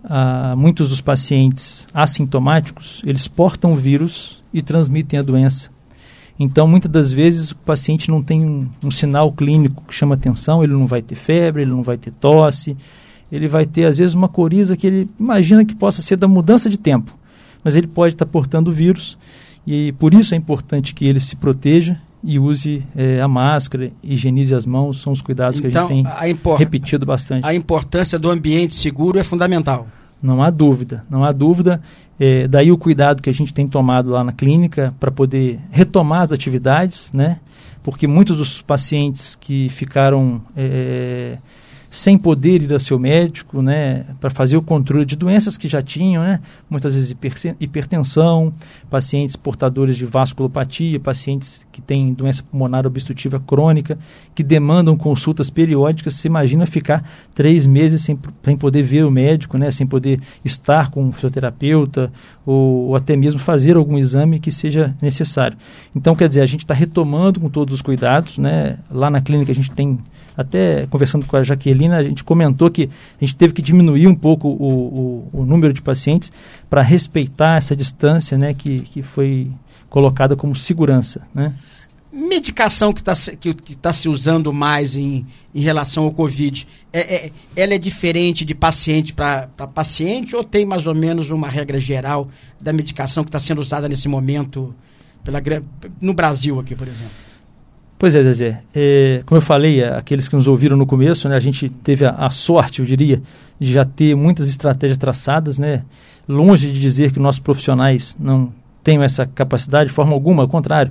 [0.05, 5.71] ah, muitos dos pacientes assintomáticos, eles portam o vírus e transmitem a doença.
[6.43, 10.65] Então, muitas das vezes, o paciente não tem um, um, sinal clínico que chama atenção,
[10.65, 12.75] ele não vai ter febre, ele não vai ter tosse,
[13.31, 16.71] ele vai ter, às vezes, uma coriza que ele imagina que possa ser da mudança
[16.71, 17.15] de tempo,
[17.63, 19.19] mas ele pode estar portando o vírus
[19.67, 24.55] e por isso é importante que ele se proteja e use é, a máscara, higienize
[24.55, 27.47] as mãos, são os cuidados então, que a gente então, tem a repetido bastante.
[27.47, 29.87] A importância do ambiente seguro é fundamental.
[30.23, 31.81] Não há dúvida, não há dúvida.
[32.19, 36.21] É, daí o cuidado que a gente tem tomado lá na clínica para poder retomar
[36.21, 37.39] as atividades, né?
[37.83, 41.39] Porque muitos dos pacientes que ficaram é,
[41.91, 45.83] sem poder ir ao seu médico, né, para fazer o controle de doenças que já
[45.83, 47.17] tinham, né, muitas vezes
[47.59, 48.55] hipertensão,
[48.89, 53.99] pacientes portadores de vasculopatia, pacientes que têm doença pulmonar obstrutiva crônica,
[54.35, 56.15] que demandam consultas periódicas.
[56.15, 60.91] Você imagina ficar três meses sem, sem poder ver o médico, né, sem poder estar
[60.91, 62.13] com o fisioterapeuta
[62.47, 65.59] ou, ou até mesmo fazer algum exame que seja necessário.
[65.95, 69.51] Então, quer dizer, a gente está retomando com todos os cuidados, né, lá na clínica
[69.51, 69.99] a gente tem
[70.37, 72.89] até conversando com a Jaqueline, a gente comentou que
[73.21, 76.33] a gente teve que diminuir um pouco o, o, o número de pacientes
[76.69, 79.51] para respeitar essa distância né, que, que foi
[79.89, 81.23] colocada como segurança.
[81.35, 81.53] Né?
[82.13, 87.27] Medicação que está que, que tá se usando mais em, em relação ao Covid, é,
[87.27, 91.79] é ela é diferente de paciente para paciente ou tem mais ou menos uma regra
[91.79, 92.29] geral
[92.61, 94.75] da medicação que está sendo usada nesse momento
[95.23, 95.41] pela,
[96.01, 97.30] no Brasil aqui, por exemplo?
[98.01, 98.63] Pois é, Zezé.
[98.75, 102.13] É, como eu falei, aqueles que nos ouviram no começo, né, a gente teve a,
[102.13, 103.21] a, sorte, eu diria,
[103.61, 105.83] de já ter muitas estratégias traçadas, né?
[106.27, 108.51] Longe de dizer que nossos profissionais não
[108.83, 110.91] tenham essa capacidade de forma alguma, ao contrário.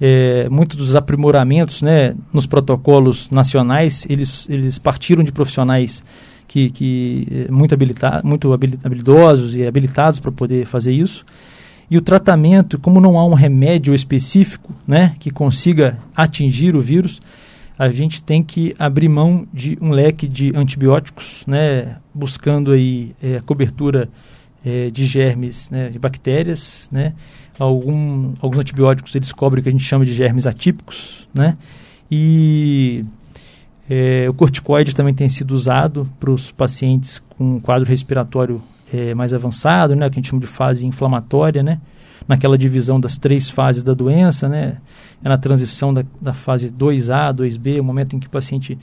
[0.00, 6.02] É, muitos dos aprimoramentos né, nos protocolos nacionais, eles, eles partiram de profissionais
[6.48, 11.22] que, que é, muito, habilita muito habilidosos e habilitados para poder fazer isso.
[11.90, 17.20] E o tratamento, como não há um remédio específico né, que consiga atingir o vírus,
[17.78, 23.40] a gente tem que abrir mão de um leque de antibióticos, né, buscando aí é,
[23.40, 24.08] cobertura
[24.64, 27.12] é, de germes, né, de bactérias, né,
[27.58, 31.56] algum, alguns antibióticos eles cobrem o que a gente chama de germes atípicos, né,
[32.10, 33.04] e
[33.90, 38.62] é, o corticoide também tem sido usado para os pacientes com quadro respiratório
[38.96, 41.80] é, mais avançado, né, que a gente chama de fase inflamatória, né,
[42.26, 44.78] naquela divisão das três fases da doença, né,
[45.24, 48.78] é na transição da, da fase 2A, 2B, o momento em que o paciente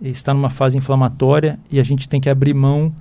[0.00, 2.92] está numa fase inflamatória e a gente tem que abrir mão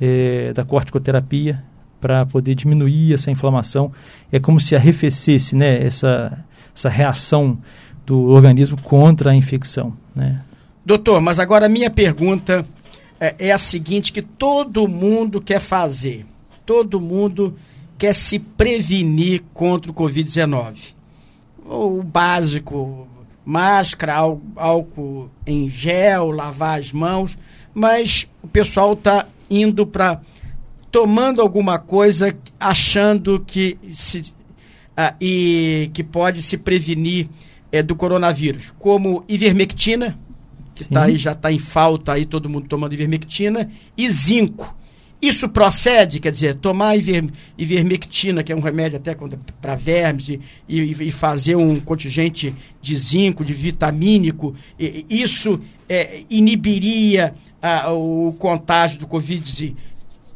[0.00, 1.62] é, da corticoterapia
[2.00, 3.92] para poder diminuir essa inflamação.
[4.30, 7.58] É como se arrefecesse né, essa, essa reação
[8.04, 9.92] do organismo contra a infecção.
[10.14, 10.40] Né?
[10.84, 12.64] Doutor, mas agora a minha pergunta
[13.22, 16.26] é, é a seguinte que todo mundo quer fazer.
[16.66, 17.56] Todo mundo
[17.96, 20.92] quer se prevenir contra o Covid-19.
[21.64, 23.06] O básico,
[23.44, 24.16] máscara,
[24.56, 27.38] álcool em gel, lavar as mãos,
[27.72, 30.20] mas o pessoal está indo para
[30.90, 34.34] tomando alguma coisa achando que se
[34.96, 37.28] ah, e que pode se prevenir
[37.70, 40.18] é, do coronavírus, como ivermectina,
[40.74, 44.74] que tá aí, já está em falta aí, todo mundo tomando ivermectina, e zinco.
[45.22, 47.24] Isso procede, quer dizer, tomar iver,
[47.56, 49.16] ivermectina, que é um remédio até
[49.60, 57.34] para vermes, e, e, fazer um contingente de zinco, de vitamínico, e, isso é, inibiria
[57.62, 59.76] ah, o contágio do Covid-19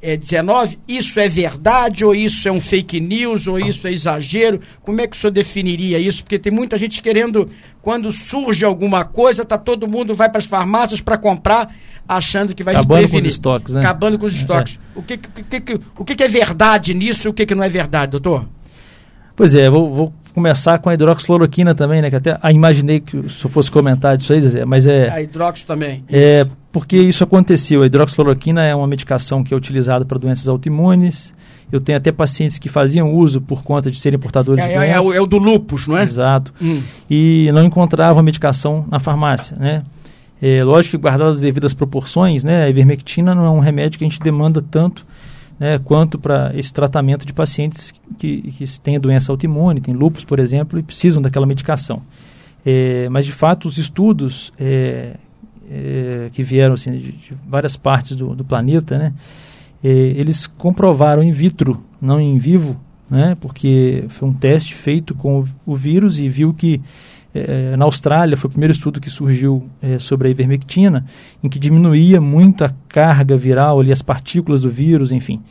[0.06, 4.60] é, 19, isso é verdade ou isso é um fake news ou isso é exagero?
[4.82, 6.22] Como é que o senhor definiria isso?
[6.22, 7.48] Porque tem muita gente querendo,
[7.82, 11.74] quando surge alguma coisa, tá todo mundo vai para as farmácias para comprar,
[12.08, 13.22] achando que vai Acabando se prevenir.
[13.22, 13.80] com os estoques, né?
[13.80, 14.36] Acabando com os é.
[14.36, 14.78] estoques.
[14.94, 14.98] É.
[14.98, 17.68] O, que, que, que, o que, é verdade nisso e o que, que não é
[17.68, 18.48] verdade, doutor?
[19.34, 22.10] Pois é, vou, vou começar com a hidroxicloroquina também, né?
[22.10, 25.08] Que até ah, imaginei que se eu fosse comentar disso aí, mas é...
[25.10, 26.04] A hidrox também.
[26.08, 27.82] É, porque isso aconteceu.
[27.82, 31.32] A hidroxicloroquina é uma medicação que é utilizada para doenças autoimunes.
[31.72, 34.94] Eu tenho até pacientes que faziam uso por conta de serem portadores é, de doenças.
[34.94, 36.02] É, é, o, é o do lupus, não é?
[36.02, 36.52] Exato.
[36.60, 36.82] Hum.
[37.08, 39.84] E não encontravam a medicação na farmácia, né?
[40.40, 42.64] É, lógico que guardadas as devidas proporções, né?
[42.64, 45.06] A ivermectina não é um remédio que a gente demanda tanto
[45.58, 50.38] né, quanto para esse tratamento de pacientes que, que têm doença autoimune, têm lupus, por
[50.38, 52.02] exemplo, e precisam daquela medicação.
[52.66, 55.14] É, mas, de fato, os estudos é,
[55.70, 59.12] é, que vieram assim, de, de várias partes do, do planeta, né?
[59.82, 62.76] É, eles comprovaram in vitro, não em vivo,
[63.10, 63.36] né?
[63.40, 66.80] Porque foi um teste feito com o, o vírus e viu que
[67.34, 71.04] é, na Austrália foi o primeiro estudo que surgiu sobre a ivermectina,
[71.42, 75.42] em que diminuía muito a carga viral ali, as partículas do vírus, enfim.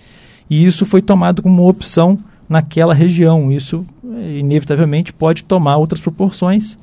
[0.49, 3.51] E isso foi tomado como opção naquela região.
[3.51, 6.77] Isso, inevitavelmente, pode tomar outras proporções.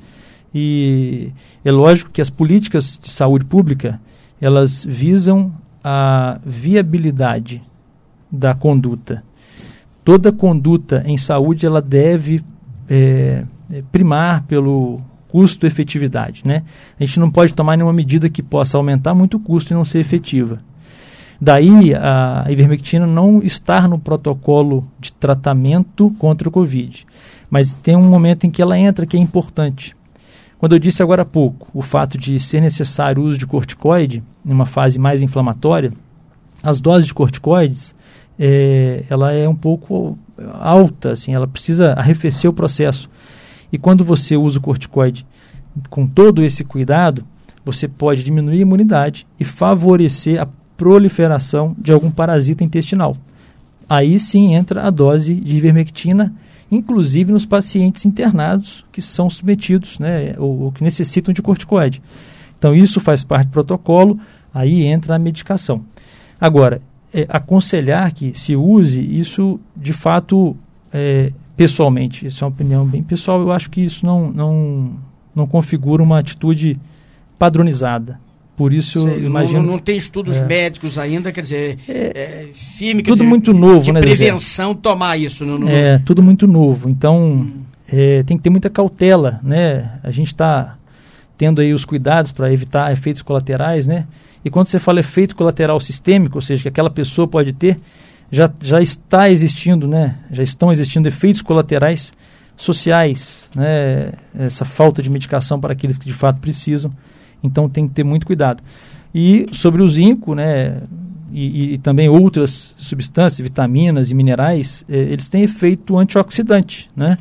[0.54, 1.32] E
[1.64, 4.00] é lógico que as políticas de saúde pública,
[4.40, 7.62] elas visam a viabilidade
[8.30, 9.22] da conduta.
[10.04, 12.42] Toda conduta em saúde, ela deve
[12.88, 13.44] é,
[13.90, 16.42] primar pelo custo-efetividade.
[16.44, 16.62] Né?
[17.00, 19.84] A gente não pode tomar nenhuma medida que possa aumentar muito o custo e não
[19.84, 20.60] ser efetiva.
[21.40, 27.04] Daí a ivermectina não estar no protocolo de tratamento contra o Covid.
[27.50, 29.96] Mas tem um momento em que ela entra que é importante.
[30.62, 34.22] Quando eu disse agora há pouco o fato de ser necessário o uso de corticoide
[34.46, 35.92] em uma fase mais inflamatória,
[36.62, 37.96] as doses de corticoides
[38.38, 40.16] é, ela é um pouco
[40.60, 43.10] alta, assim, ela precisa arrefecer o processo.
[43.72, 45.26] E quando você usa o corticoide
[45.90, 47.24] com todo esse cuidado,
[47.64, 50.46] você pode diminuir a imunidade e favorecer a
[50.76, 53.16] proliferação de algum parasita intestinal.
[53.88, 56.32] Aí sim entra a dose de ivermectina,
[56.72, 62.02] inclusive nos pacientes internados que são submetidos, né, ou, ou que necessitam de corticoide.
[62.58, 64.18] Então isso faz parte do protocolo,
[64.54, 65.84] aí entra a medicação.
[66.40, 66.80] Agora,
[67.12, 70.56] é, aconselhar que se use isso de fato
[70.90, 74.92] é, pessoalmente, isso é uma opinião bem pessoal, eu acho que isso não, não,
[75.34, 76.80] não configura uma atitude
[77.38, 78.18] padronizada.
[78.62, 79.60] Por isso, Sei, imagino.
[79.60, 80.44] Não, não, tem estudos é.
[80.44, 84.00] médicos ainda, quer dizer, é, é firme, tudo dizer, muito novo, de né?
[84.00, 85.44] prevenção tomar isso.
[85.44, 85.68] No, no...
[85.68, 86.88] É, tudo muito novo.
[86.88, 87.62] Então, hum.
[87.88, 89.98] é, tem que ter muita cautela, né?
[90.00, 90.76] A gente está
[91.36, 94.06] tendo aí os cuidados para evitar efeitos colaterais, né?
[94.44, 97.78] E quando você fala efeito colateral sistêmico, ou seja, que aquela pessoa pode ter,
[98.30, 100.18] já, já está existindo, né?
[100.30, 102.12] Já estão existindo efeitos colaterais
[102.56, 104.12] sociais, né?
[104.38, 106.92] Essa falta de medicação para aqueles que de fato precisam.
[107.42, 108.62] Então tem que ter muito cuidado.
[109.14, 110.82] E sobre o zinco, né,
[111.32, 116.90] e, e também outras substâncias, vitaminas e minerais, eh, eles têm efeito antioxidante.
[116.94, 117.18] Né?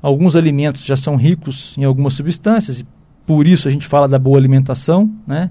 [0.00, 2.86] Alguns alimentos já são ricos em algumas substâncias, e
[3.26, 5.50] por isso a gente fala da boa alimentação, né?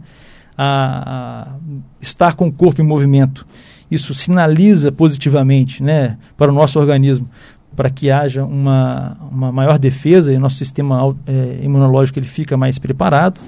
[0.57, 1.55] a, a
[2.01, 3.45] estar com o corpo em movimento.
[3.89, 7.29] Isso sinaliza positivamente né, para o nosso organismo,
[7.75, 12.77] para que haja uma, uma maior defesa e nosso sistema é, imunológico ele fica mais
[12.77, 13.39] preparado.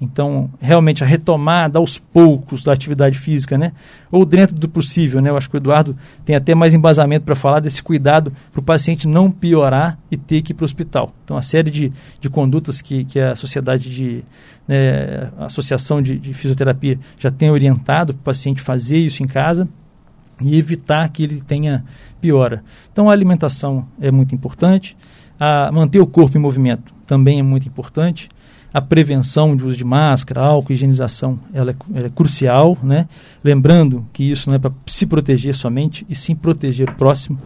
[0.00, 3.72] Então, realmente, a retomada aos poucos da atividade física, né?
[4.10, 5.30] Ou dentro do possível, né?
[5.30, 8.62] Eu acho que o Eduardo tem até mais embasamento para falar desse cuidado para o
[8.62, 11.12] paciente não piorar e ter que ir para o hospital.
[11.24, 14.22] Então, a série de, de condutas que, que a sociedade de...
[14.68, 19.26] Né, a Associação de, de Fisioterapia já tem orientado para o paciente fazer isso em
[19.26, 19.66] casa
[20.42, 21.84] e evitar que ele tenha
[22.20, 22.62] piora.
[22.92, 24.94] Então, a alimentação é muito importante.
[25.40, 28.28] A manter o corpo em movimento também é muito importante
[28.72, 33.08] a prevenção de uso de máscara, álcool, higienização, ela é, ela é crucial, né?
[33.42, 37.38] Lembrando que isso não é para se proteger somente, e sim proteger o próximo.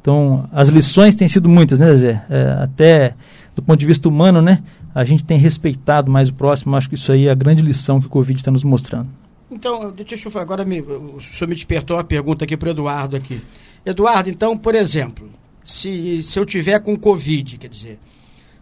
[0.00, 2.24] Então, as lições têm sido muitas, né, Zé?
[2.30, 3.14] É, até
[3.54, 4.62] do ponto de vista humano, né?
[4.94, 8.00] A gente tem respeitado mais o próximo, acho que isso aí é a grande lição
[8.00, 9.08] que o Covid está nos mostrando.
[9.50, 13.16] Então, deixa eu agora me, o senhor me despertou uma pergunta aqui para o Eduardo
[13.16, 13.40] aqui.
[13.84, 15.28] Eduardo, então, por exemplo,
[15.62, 17.98] se, se eu tiver com Covid, quer dizer,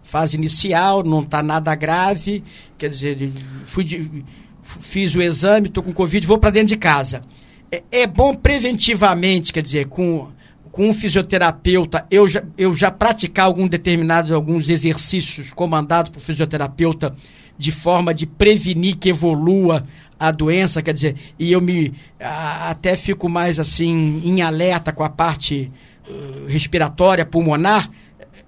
[0.08, 2.42] fase inicial, não está nada grave,
[2.78, 3.30] quer dizer,
[3.66, 4.24] fui de,
[4.62, 7.22] fiz o exame, estou com Covid, vou para dentro de casa.
[7.70, 10.28] É, é, bom preventivamente, quer dizer, com,
[10.72, 17.14] com um fisioterapeuta, eu já, eu já praticar algum determinado, alguns exercícios comandados por fisioterapeuta
[17.58, 19.84] de forma de prevenir que evolua
[20.18, 25.04] a doença, quer dizer, e eu me a, até fico mais assim em alerta com
[25.04, 25.70] a parte
[26.08, 27.90] uh, respiratória, pulmonar,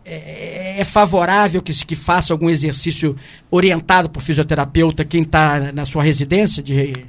[0.06, 3.16] é, é, favorável que, que faça algum exercício
[3.50, 7.04] orientado por fisioterapeuta quem está na sua residência de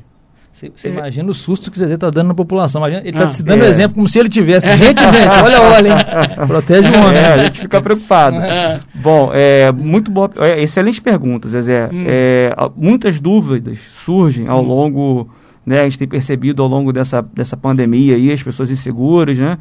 [0.76, 0.92] você é.
[0.92, 2.82] imagina o susto que o Zezé está dando na população.
[2.82, 3.70] Imagina, ele está ah, se dando é.
[3.70, 4.68] exemplo como se ele tivesse.
[4.78, 5.96] Gente, gente, olha, olha, hein?
[6.46, 7.18] Protege o homem.
[7.18, 8.36] É, a gente fica preocupado.
[8.42, 8.80] É.
[8.94, 10.30] Bom, é, muito boa.
[10.38, 11.90] É, excelente pergunta, Zezé.
[11.92, 12.04] Hum.
[12.06, 14.68] É, muitas dúvidas surgem ao hum.
[14.68, 15.30] longo.
[15.66, 19.58] Né, a gente tem percebido ao longo dessa, dessa pandemia aí, as pessoas inseguras, né?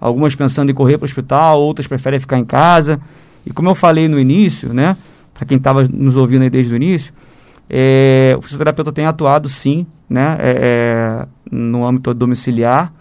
[0.00, 3.00] algumas pensando em correr para o hospital, outras preferem ficar em casa.
[3.46, 4.96] E como eu falei no início, né,
[5.32, 7.14] para quem estava nos ouvindo aí desde o início,
[7.70, 12.92] é, o fisioterapeuta tem atuado sim, né, é, é, no âmbito domiciliar,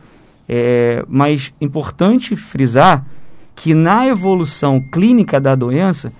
[0.47, 3.03] é, mas importante frisar
[3.55, 6.13] que na evolução clínica da doença,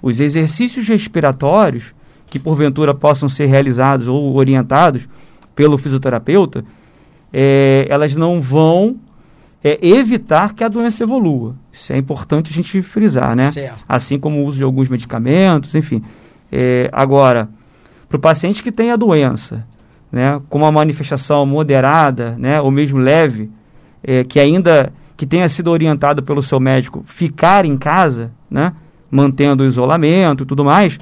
[0.00, 1.94] os exercícios respiratórios
[2.28, 5.06] que porventura possam ser realizados ou orientados
[5.54, 6.64] pelo fisioterapeuta,
[7.32, 8.96] é, elas não vão
[9.62, 11.54] é, evitar que a doença evolua.
[11.76, 13.50] Isso é importante a gente frisar, né?
[13.52, 13.84] Certo.
[13.86, 16.02] Assim como o uso de alguns medicamentos, enfim.
[16.50, 17.50] É, agora,
[18.08, 19.66] para o paciente que tem a doença,
[20.10, 23.50] né, com uma manifestação moderada, né, ou mesmo leve,
[24.02, 28.72] é, que ainda que tenha sido orientado pelo seu médico ficar em casa, né,
[29.10, 30.98] mantendo o isolamento e tudo mais,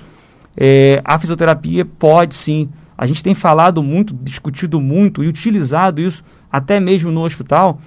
[0.57, 2.69] é, a fisioterapia pode sim.
[2.99, 7.81] A gente tem falado muito, discutido muito e utilizado isso até mesmo no hospital,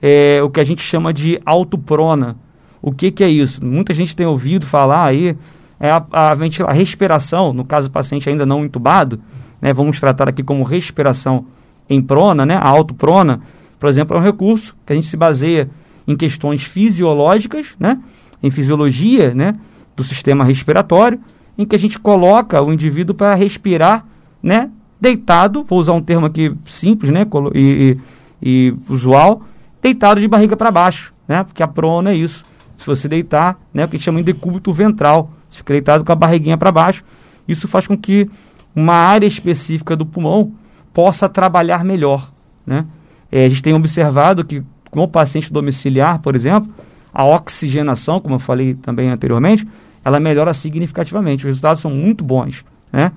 [0.00, 2.36] é, o que a gente chama de autoprona.
[2.80, 3.64] O que, que é isso?
[3.64, 5.36] Muita gente tem ouvido falar aí,
[5.80, 9.20] é a, a, a respiração, no caso do paciente ainda não entubado,
[9.60, 11.46] né, vamos tratar aqui como respiração
[11.88, 13.40] em prona, né, a autoprona,
[13.78, 15.70] por exemplo, é um recurso que a gente se baseia
[16.06, 17.98] em questões fisiológicas, né,
[18.42, 19.54] em fisiologia né,
[19.96, 21.20] do sistema respiratório,
[21.56, 24.04] em que a gente coloca o indivíduo para respirar
[24.42, 27.98] né, deitado, vou usar um termo aqui simples né, e,
[28.40, 29.42] e, e usual,
[29.82, 32.44] deitado de barriga para baixo, né, porque a prona é isso.
[32.76, 36.14] Se você deitar, né, o que chama de decúbito ventral, você fica deitado com a
[36.14, 37.04] barriguinha para baixo,
[37.46, 38.30] isso faz com que
[38.74, 40.52] uma área específica do pulmão
[40.92, 42.30] possa trabalhar melhor.
[42.66, 42.84] Né?
[43.30, 46.72] É, a gente tem observado que com o paciente domiciliar, por exemplo,
[47.12, 49.66] a oxigenação, como eu falei também anteriormente,
[50.04, 51.42] ela melhora significativamente.
[51.44, 52.64] Os resultados são muito bons.
[52.92, 53.12] Né?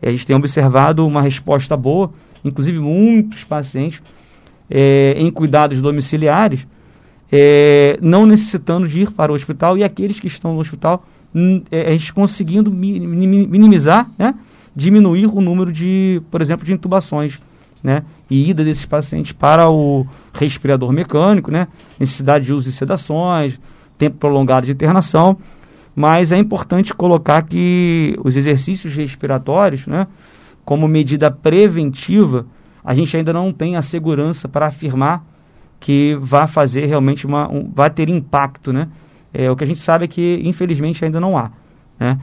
[0.00, 2.12] É, a gente tem observado uma resposta boa,
[2.44, 4.02] inclusive muitos pacientes
[4.70, 6.66] é, em cuidados domiciliares,
[7.32, 11.04] é, não necessitando de ir para o hospital e aqueles que estão no hospital,
[11.70, 14.34] é, a gente conseguindo minimizar, né?
[14.74, 17.40] diminuir o número de, por exemplo, de intubações,
[17.82, 18.02] né?
[18.28, 21.68] E ida desses pacientes para o respirador mecânico, né?
[21.98, 23.58] Necessidade de uso de sedações,
[23.98, 25.38] tempo prolongado de internação.
[25.94, 30.06] Mas é importante colocar que os exercícios respiratórios, né?
[30.64, 32.46] Como medida preventiva,
[32.84, 35.24] a gente ainda não tem a segurança para afirmar
[35.78, 38.88] que vai fazer realmente uma, um, vai ter impacto, né?
[39.32, 41.50] É, o que a gente sabe é que, infelizmente, ainda não há,
[41.98, 42.18] né?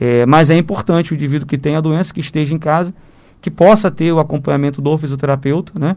[0.00, 2.92] É, mas é importante o indivíduo que tem a doença, que esteja em casa,
[3.40, 5.96] que possa ter o acompanhamento do fisioterapeuta, né?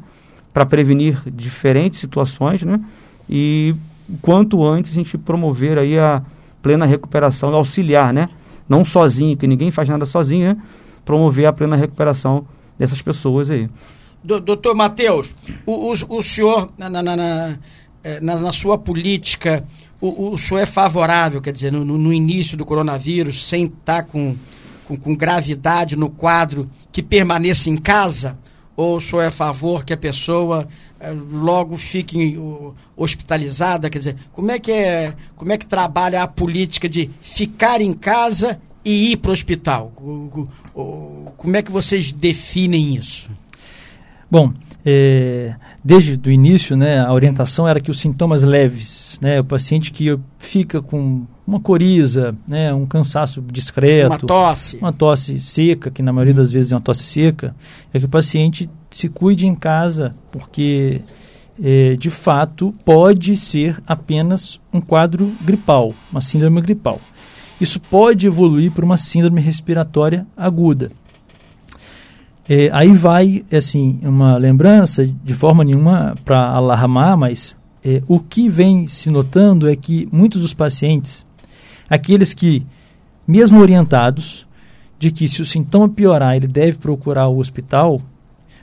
[0.54, 2.80] Para prevenir diferentes situações, né?
[3.30, 3.75] E
[4.21, 6.21] quanto antes a gente promover aí a
[6.62, 8.30] plena recuperação, auxiliar, né?
[8.67, 10.58] Não sozinho, que ninguém faz nada sozinho, né?
[11.06, 12.45] Promover a plena recuperação
[12.78, 13.69] dessas pessoas aí.
[14.26, 15.34] Doutor Matheus,
[15.66, 17.58] o, o, o senhor, na, na,
[18.04, 19.64] eh, na, na sua política
[20.06, 24.36] o, o senhor é favorável, quer dizer, no, no início do coronavírus, sem estar com,
[24.88, 28.38] com, com, gravidade no quadro, que permaneça em casa?
[28.76, 30.68] Ou o senhor é a favor que a pessoa
[31.00, 32.38] eh, logo fique
[32.96, 33.90] hospitalizada?
[33.90, 37.94] Quer dizer, como é, que é, como é que trabalha a política de ficar em
[37.94, 39.94] casa e ir para o hospital?
[41.38, 43.30] Como é que vocês definem isso?
[44.36, 44.52] Bom,
[44.86, 49.93] é, desde o início, né, a orientação era que os sintomas leves, né, o paciente
[49.93, 56.04] que fica com uma coriza, né, um cansaço discreto, uma tosse, uma tosse seca, que
[56.04, 57.56] na maioria das vezes é uma tosse seca,
[57.93, 61.00] é que o paciente se cuide em casa, porque
[61.63, 67.00] é, de fato pode ser apenas um quadro gripal, uma síndrome gripal.
[67.62, 70.91] Isso pode evoluir para uma síndrome respiratória aguda.
[72.48, 78.48] É, aí vai, assim, uma lembrança, de forma nenhuma para alarmar, mas é, o que
[78.50, 81.26] vem se notando é que muitos dos pacientes,
[81.90, 82.66] aqueles que,
[83.28, 84.46] mesmo orientados,
[84.98, 88.00] de que se o sintoma piorar ele deve procurar o hospital,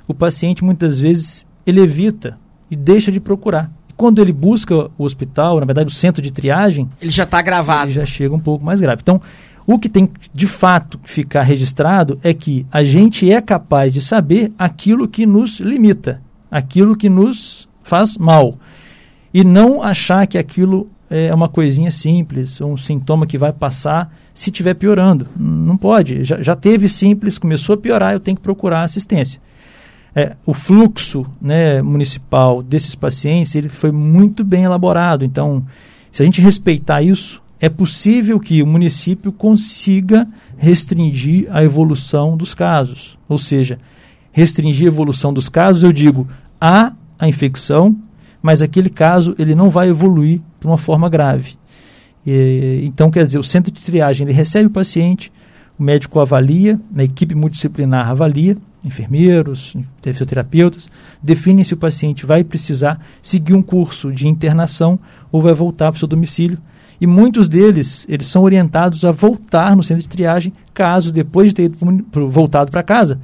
[0.07, 2.39] o paciente muitas vezes ele evita
[2.71, 3.71] e deixa de procurar.
[3.89, 7.43] E quando ele busca o hospital, na verdade o centro de triagem, ele já está
[7.43, 7.87] gravado.
[7.87, 9.03] Ele já chega um pouco mais grave.
[9.03, 9.21] Então,
[9.67, 14.53] o que tem de fato ficar registrado é que a gente é capaz de saber
[14.59, 16.21] aquilo que nos limita,
[16.51, 18.57] aquilo que nos faz mal.
[19.33, 24.51] E não achar que aquilo é uma coisinha simples, um sintoma que vai passar se
[24.51, 25.27] estiver piorando.
[25.39, 26.25] Não pode.
[26.25, 29.41] Já, já teve simples, começou a piorar, eu tenho que procurar assistência.
[30.15, 35.25] É, o fluxo né, municipal desses pacientes ele foi muito bem elaborado.
[35.25, 35.65] Então,
[36.11, 40.27] se a gente respeitar isso, é possível que o município consiga
[40.59, 43.17] restringir a evolução dos casos.
[43.29, 43.79] Ou seja,
[44.33, 46.27] restringir a evolução dos casos, eu digo,
[46.61, 47.97] há a infecção,
[48.43, 51.55] mas aquele caso ele não vai evoluir para uma forma grave.
[52.27, 55.33] E, então, quer dizer, o centro de triagem ele recebe o paciente,
[55.79, 60.91] o médico avalia, a equipe multidisciplinar avalia, enfermeiros, fisioterapeutas,
[61.23, 64.99] definem se o paciente vai precisar seguir um curso de internação
[65.31, 66.59] ou vai voltar para o seu domicílio
[67.03, 71.55] E muitos deles, eles são orientados a voltar no centro de triagem, caso depois de
[71.57, 73.19] ter ido pro, voltado para casa,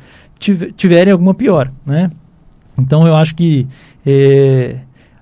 [0.76, 2.10] tiverem alguma piora, né?
[2.76, 3.68] Então eu acho que
[4.04, 4.78] é,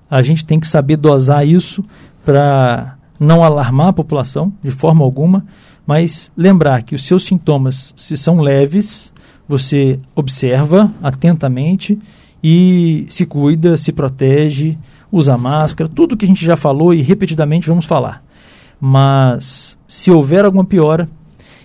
[0.09, 1.85] a gente tem que saber dosar isso
[2.25, 5.45] para não alarmar a população de forma alguma,
[5.85, 9.13] mas lembrar que os seus sintomas, se são leves,
[9.47, 11.99] você observa atentamente
[12.43, 14.79] e se cuida, se protege,
[15.11, 18.25] usa máscara, tudo que a gente já falou e repetidamente vamos falar.
[18.79, 21.09] Mas se houver alguma piora,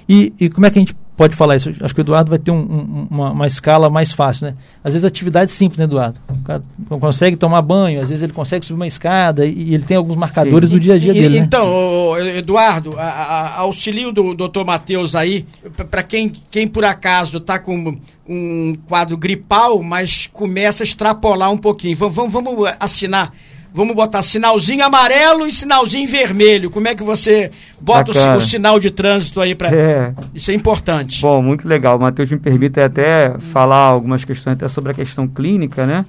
[0.09, 1.73] e, e como é que a gente pode falar isso.
[1.81, 4.55] Acho que o Eduardo vai ter um, um, uma, uma, escala mais fácil, né?
[4.83, 6.19] Às vezes atividade simples, né, Eduardo?
[6.29, 9.85] O cara consegue tomar banho, às vezes ele consegue subir uma escada e, e ele
[9.85, 10.75] tem alguns marcadores Sim.
[10.75, 11.39] do dia a dia e, dele.
[11.39, 11.45] Né?
[11.45, 12.39] Então, né?
[12.39, 15.47] Eduardo, a, a, auxílio do doutor Matheus aí,
[15.91, 17.97] para quem, quem por acaso está com
[18.29, 21.97] um quadro gripal, mas começa a extrapolar um pouquinho.
[21.97, 23.33] Vamos, vamos, vamos assinar
[23.73, 26.71] vamos botar sinalzinho amarelo e sinalzinho vermelho.
[26.71, 27.51] Como é que você
[27.81, 29.75] bota o, o, sinal de trânsito aí para.
[29.75, 30.15] É.
[30.35, 31.23] Isso é importante.
[31.23, 31.99] Bom, muito legal.
[31.99, 36.05] Matheus me permite até falar algumas questões até sobre a questão clínica, né?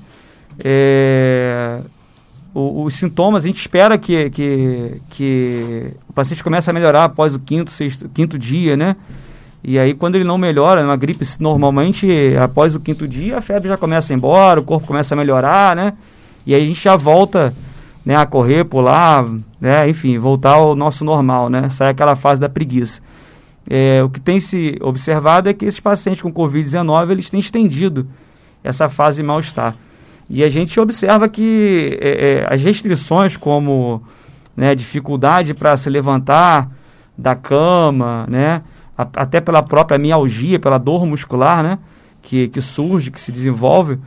[0.63, 1.79] É,
[2.53, 7.33] o, os sintomas, a gente espera que, que, que o paciente comece a melhorar após
[7.33, 8.95] o quinto, sexto, quinto dia, né?
[9.63, 12.05] E aí, quando ele não melhora, uma gripe, normalmente,
[12.39, 15.17] após o quinto dia, a febre já começa a ir embora, o corpo começa a
[15.17, 15.93] melhorar, né?
[16.45, 17.53] E aí a gente já volta
[18.05, 19.25] né, a correr, pular,
[19.59, 21.69] né, enfim, voltar ao nosso normal, né?
[21.69, 23.01] Sai aquela fase da preguiça.
[23.69, 28.07] É, o que tem se observado é que esses pacientes com Covid-19 eles têm estendido
[28.63, 29.75] essa fase de mal-estar.
[30.29, 34.03] E a gente observa que é, é, as restrições como
[34.55, 36.69] né, dificuldade para se levantar
[37.17, 38.63] da cama, né,
[38.97, 41.79] a, até pela própria mialgia, pela dor muscular, né,
[42.21, 43.99] que, que surge, que se desenvolve,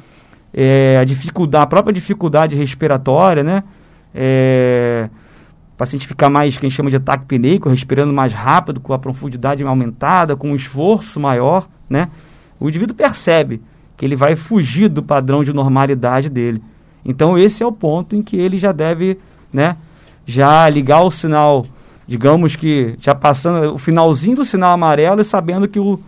[0.53, 3.63] é, a dificuldade, a própria dificuldade respiratória, né?
[4.15, 5.09] É,
[5.75, 8.93] o paciente ficar mais, que a gente chama de ataque pneico, respirando mais rápido, com
[8.95, 12.09] a profundidade aumentada, com um esforço maior, né?
[12.59, 13.61] O indivíduo percebe
[13.97, 16.63] que ele vai fugir do padrão de normalidade dele.
[17.05, 19.19] Então esse é o ponto em que ele já deve,
[19.53, 19.77] né,
[20.25, 21.65] já ligar o sinal,
[22.07, 26.01] digamos que já passando o finalzinho do sinal amarelo e sabendo que o,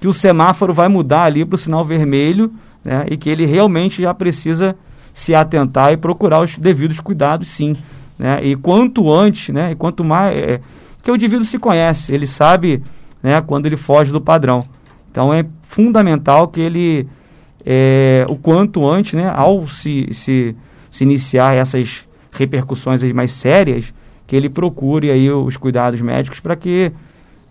[0.00, 2.50] que o semáforo vai mudar ali para o sinal vermelho
[2.86, 4.76] né, e que ele realmente já precisa
[5.12, 7.74] se atentar e procurar os devidos cuidados, sim.
[8.16, 10.36] Né, e quanto antes, né, e quanto mais.
[10.36, 10.60] É,
[10.96, 12.82] porque o indivíduo se conhece, ele sabe
[13.20, 14.62] né, quando ele foge do padrão.
[15.10, 17.08] Então é fundamental que ele,
[17.64, 20.54] é, o quanto antes, né, ao se, se,
[20.90, 23.92] se iniciar essas repercussões mais sérias,
[24.26, 26.92] que ele procure aí os cuidados médicos para que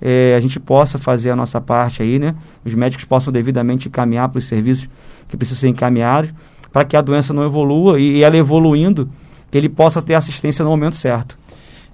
[0.01, 2.35] é, a gente possa fazer a nossa parte aí, né?
[2.65, 4.89] Os médicos possam devidamente encaminhar para os serviços
[5.27, 6.31] que precisam ser encaminhados,
[6.71, 9.09] para que a doença não evolua e, ela evoluindo,
[9.49, 11.37] que ele possa ter assistência no momento certo.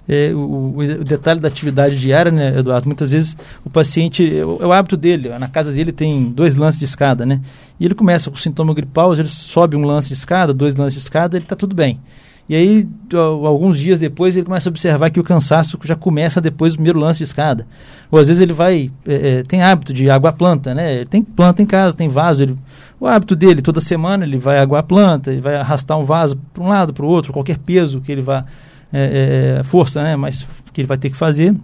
[0.08, 2.88] É, o, o, detalhe da atividade diária, né, Eduardo?
[2.88, 6.56] Muitas vezes o paciente, é o, é o, hábito dele, na casa dele tem dois
[6.56, 7.40] lances de escada, né?
[7.78, 11.00] E ele começa com sintoma gripal, ele sobe um lance de escada, dois lances de
[11.00, 12.00] escada, ele está tudo bem.
[12.48, 16.72] E aí, alguns dias depois, ele começa a observar que o cansaço já começa depois
[16.72, 17.66] do primeiro lance de escada.
[18.10, 21.04] Ou às vezes ele vai, é, é, tem hábito de aguar planta, né?
[21.04, 22.42] Tem planta em casa, tem vaso.
[22.42, 22.56] Ele,
[23.00, 26.62] o hábito dele, toda semana ele vai aguar planta, ele vai arrastar um vaso para
[26.62, 28.44] um lado, para o outro, qualquer peso que ele vá,
[28.92, 30.16] é, é, força, né?
[30.16, 31.54] Mas que ele vai ter que fazer.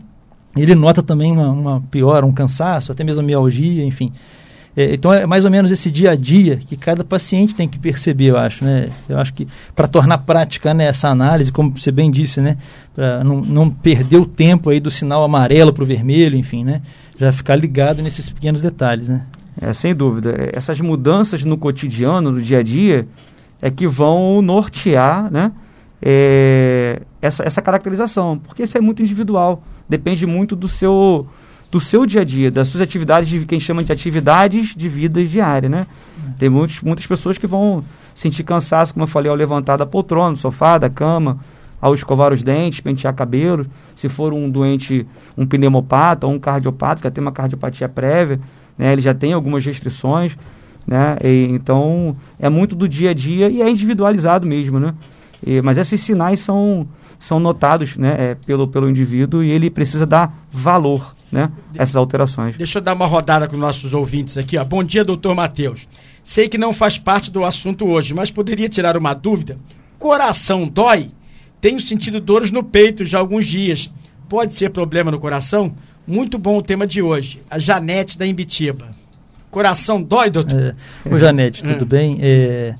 [0.56, 4.12] Ele nota também uma, uma piora, um cansaço, até mesmo a mialgia, enfim.
[4.78, 7.80] É, então é mais ou menos esse dia a dia que cada paciente tem que
[7.80, 8.90] perceber, eu acho, né?
[9.08, 12.56] Eu acho que para tornar prática né, essa análise, como você bem disse, né?
[12.94, 16.80] Para não, não perder o tempo aí do sinal amarelo para o vermelho, enfim, né?
[17.18, 19.26] Já ficar ligado nesses pequenos detalhes, né?
[19.60, 20.30] É, sem dúvida.
[20.38, 23.04] É, essas mudanças no cotidiano, no dia a dia,
[23.60, 25.50] é que vão nortear, né?
[26.00, 31.26] É, essa, essa caracterização, porque isso é muito individual, depende muito do seu
[31.70, 35.24] do seu dia a dia, das suas atividades, de quem chama de atividades de vida
[35.24, 35.86] diária, né?
[36.38, 40.32] Tem muitos, muitas pessoas que vão sentir cansaço, como eu falei, ao levantar da poltrona,
[40.32, 41.38] do sofá, da cama,
[41.80, 43.66] ao escovar os dentes, pentear cabelo.
[43.94, 45.06] Se for um doente,
[45.36, 48.40] um pneumopata ou um cardiopata, que já tem uma cardiopatia prévia,
[48.78, 48.92] né?
[48.92, 50.36] Ele já tem algumas restrições,
[50.86, 51.18] né?
[51.22, 54.94] E, então, é muito do dia a dia e é individualizado mesmo, né?
[55.46, 56.88] E, mas esses sinais são,
[57.18, 62.56] são notados né, é, pelo, pelo indivíduo e ele precisa dar valor né, essas alterações.
[62.56, 64.56] Deixa eu dar uma rodada com nossos ouvintes aqui.
[64.56, 64.64] Ó.
[64.64, 65.86] Bom dia, doutor Matheus.
[66.22, 69.58] Sei que não faz parte do assunto hoje, mas poderia tirar uma dúvida?
[69.98, 71.10] Coração dói?
[71.60, 73.90] Tenho sentido dores no peito já há alguns dias.
[74.28, 75.74] Pode ser problema no coração?
[76.06, 77.42] Muito bom o tema de hoje.
[77.50, 78.90] A Janete da Imbitiba.
[79.50, 80.76] Coração dói, doutor?
[81.04, 81.86] É, Janete, tudo é.
[81.86, 82.18] bem?
[82.20, 82.74] É,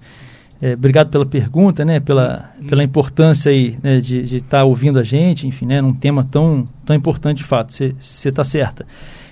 [0.61, 2.01] é, obrigado pela pergunta, né?
[2.01, 5.81] Pela, pela importância aí né, de estar tá ouvindo a gente, enfim, né?
[5.81, 7.73] Num tema tão, tão importante de fato.
[7.73, 7.95] Você
[8.29, 8.85] está certa.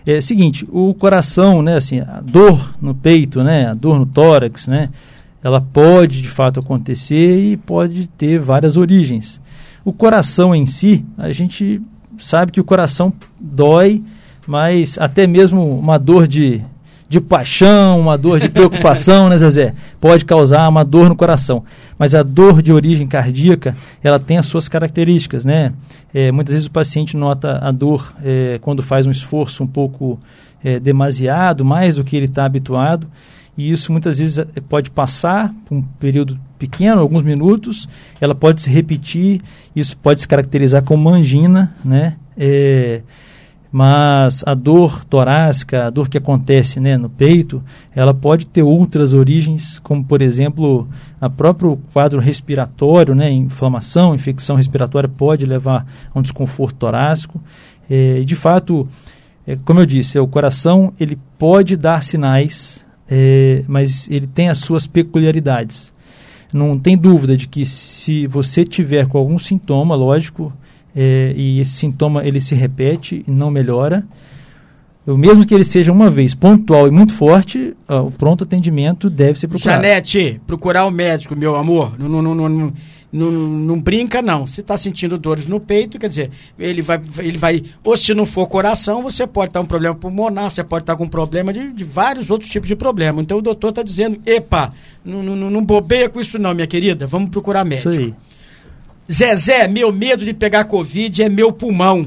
[0.06, 1.74] É seguinte, o coração, né?
[1.74, 3.66] Assim, a dor no peito, né?
[3.66, 4.88] A dor no tórax, né?
[5.42, 9.40] Ela pode de fato acontecer e pode ter várias origens.
[9.84, 11.80] O coração em si, a gente
[12.18, 14.02] sabe que o coração dói,
[14.46, 16.62] mas até mesmo uma dor de
[17.08, 19.74] de paixão, uma dor de preocupação, né, Zezé?
[20.00, 21.62] Pode causar uma dor no coração.
[21.98, 25.72] Mas a dor de origem cardíaca, ela tem as suas características, né?
[26.12, 30.18] É, muitas vezes o paciente nota a dor é, quando faz um esforço um pouco
[30.64, 33.06] é, demasiado, mais do que ele está habituado.
[33.56, 37.88] E isso muitas vezes é, pode passar por um período pequeno, alguns minutos,
[38.20, 39.40] ela pode se repetir,
[39.74, 42.16] isso pode se caracterizar como angina, né?
[43.70, 47.62] Mas a dor torácica, a dor que acontece né, no peito,
[47.94, 50.88] ela pode ter outras origens, como por exemplo,
[51.20, 57.40] a próprio quadro respiratório, né, inflamação, infecção respiratória pode levar a um desconforto torácico.
[57.90, 58.88] É, de fato,
[59.46, 64.48] é, como eu disse, é, o coração ele pode dar sinais, é, mas ele tem
[64.48, 65.94] as suas peculiaridades.
[66.52, 70.52] Não tem dúvida de que se você tiver com algum sintoma, lógico,
[70.96, 74.02] é, e esse sintoma ele se repete e não melhora,
[75.06, 79.08] eu, mesmo que ele seja uma vez pontual e muito forte, ó, o pronto atendimento
[79.08, 79.80] deve ser procurado.
[79.80, 81.94] Janete, procurar o um médico, meu amor.
[81.96, 82.72] Não, não, não, não,
[83.12, 84.48] não, não brinca, não.
[84.48, 87.62] Se está sentindo dores no peito, quer dizer, ele vai, ele vai.
[87.84, 90.96] Ou se não for coração, você pode estar com um problema pulmonar, você pode estar
[90.96, 93.22] com um problema de, de vários outros tipos de problema.
[93.22, 94.72] Então o doutor está dizendo: epa,
[95.04, 97.06] não, não, não bobeia com isso, não, minha querida.
[97.06, 97.90] Vamos procurar médico.
[97.90, 98.14] Isso aí.
[99.10, 102.04] Zezé, meu medo de pegar Covid é meu pulmão.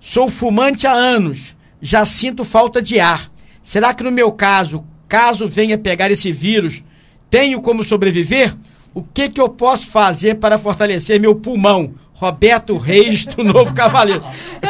[0.00, 1.54] Sou fumante há anos.
[1.80, 3.30] Já sinto falta de ar.
[3.62, 6.82] Será que no meu caso, caso venha pegar esse vírus,
[7.30, 8.54] tenho como sobreviver?
[8.92, 11.94] O que, que eu posso fazer para fortalecer meu pulmão?
[12.12, 14.22] Roberto Reis do Novo Cavaleiro.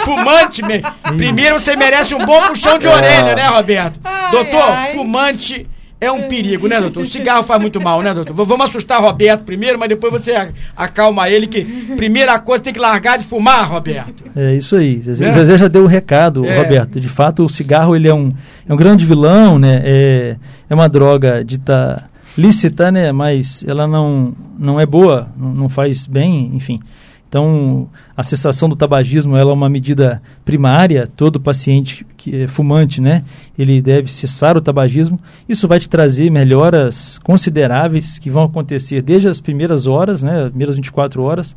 [0.04, 0.80] Fumante, me...
[1.16, 3.98] primeiro você merece um bom puxão de orelha, né, Roberto?
[4.30, 5.66] Doutor, fumante
[6.00, 7.02] é um perigo, né, doutor?
[7.02, 8.32] O cigarro faz muito mal, né, doutor?
[8.32, 10.34] Vamos assustar o Roberto primeiro, mas depois você
[10.74, 11.62] acalma ele, que
[11.96, 14.24] primeira coisa tem que largar de fumar, Roberto.
[14.34, 15.02] É isso aí.
[15.06, 15.32] O é.
[15.32, 16.56] Zezé já deu o um recado, é.
[16.56, 16.98] Roberto.
[16.98, 18.32] De fato, o cigarro ele é um,
[18.66, 19.82] é um grande vilão, né?
[19.84, 20.36] É,
[20.70, 23.12] é uma droga dita lícita, né?
[23.12, 26.80] Mas ela não, não é boa, não, não faz bem, enfim.
[27.30, 31.08] Então, a cessação do tabagismo é uma medida primária.
[31.16, 33.22] Todo paciente que é fumante, né,
[33.56, 35.18] ele deve cessar o tabagismo.
[35.48, 40.48] Isso vai te trazer melhoras consideráveis que vão acontecer desde as primeiras horas, né, as
[40.48, 41.56] primeiras 24 horas,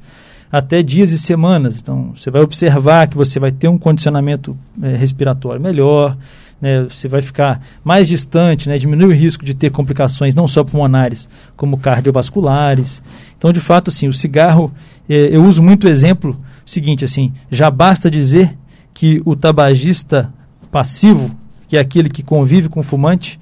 [0.51, 1.79] até dias e semanas.
[1.79, 6.15] Então, você vai observar que você vai ter um condicionamento é, respiratório melhor,
[6.63, 10.63] né, você vai ficar mais distante, né, diminui o risco de ter complicações não só
[10.63, 13.03] pulmonares, como cardiovasculares.
[13.37, 14.73] Então, de fato, assim, o cigarro
[15.09, 18.57] é, eu uso muito o exemplo seguinte, assim, já basta dizer
[18.93, 20.33] que o tabagista
[20.71, 21.35] passivo,
[21.67, 23.37] que é aquele que convive com o fumante,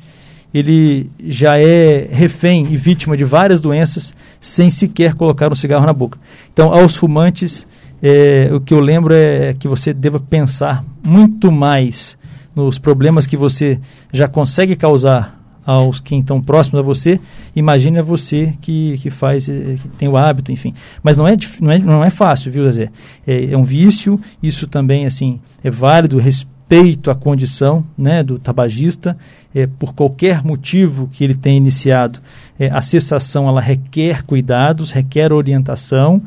[0.51, 5.93] ele já é refém e vítima de várias doenças sem sequer colocar um cigarro na
[5.93, 6.17] boca.
[6.51, 7.67] Então, aos fumantes,
[8.01, 12.17] é, o que eu lembro é que você deva pensar muito mais
[12.55, 13.79] nos problemas que você
[14.11, 17.19] já consegue causar aos que estão próximos a você,
[17.55, 20.73] imagine você que, que faz, eh, que tem o hábito, enfim.
[21.03, 22.89] Mas não é, não é, não é fácil, viu, Zé?
[23.25, 29.15] É, é um vício, isso também, assim, é válido, respeito à condição né, do tabagista,
[29.53, 32.19] é, por qualquer motivo que ele tenha iniciado,
[32.59, 36.21] é, a cessação ela requer cuidados, requer orientação,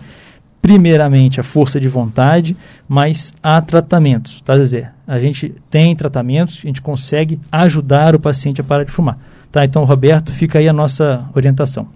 [0.65, 2.57] primeiramente a força de vontade,
[2.89, 4.91] mas há tratamentos, tá, Zé?
[5.07, 9.19] A gente tem tratamentos, a gente consegue ajudar o paciente a parar de fumar.
[9.53, 11.87] Tá, então, Roberto, fica aí a nossa orientação.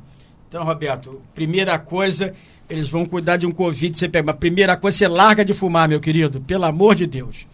[0.46, 2.34] Então, Roberto, primeira coisa,
[2.68, 5.98] eles vão cuidar de um Covid, você pega, primeira coisa, você larga de fumar, meu
[5.98, 7.46] querido, pelo amor de Deus.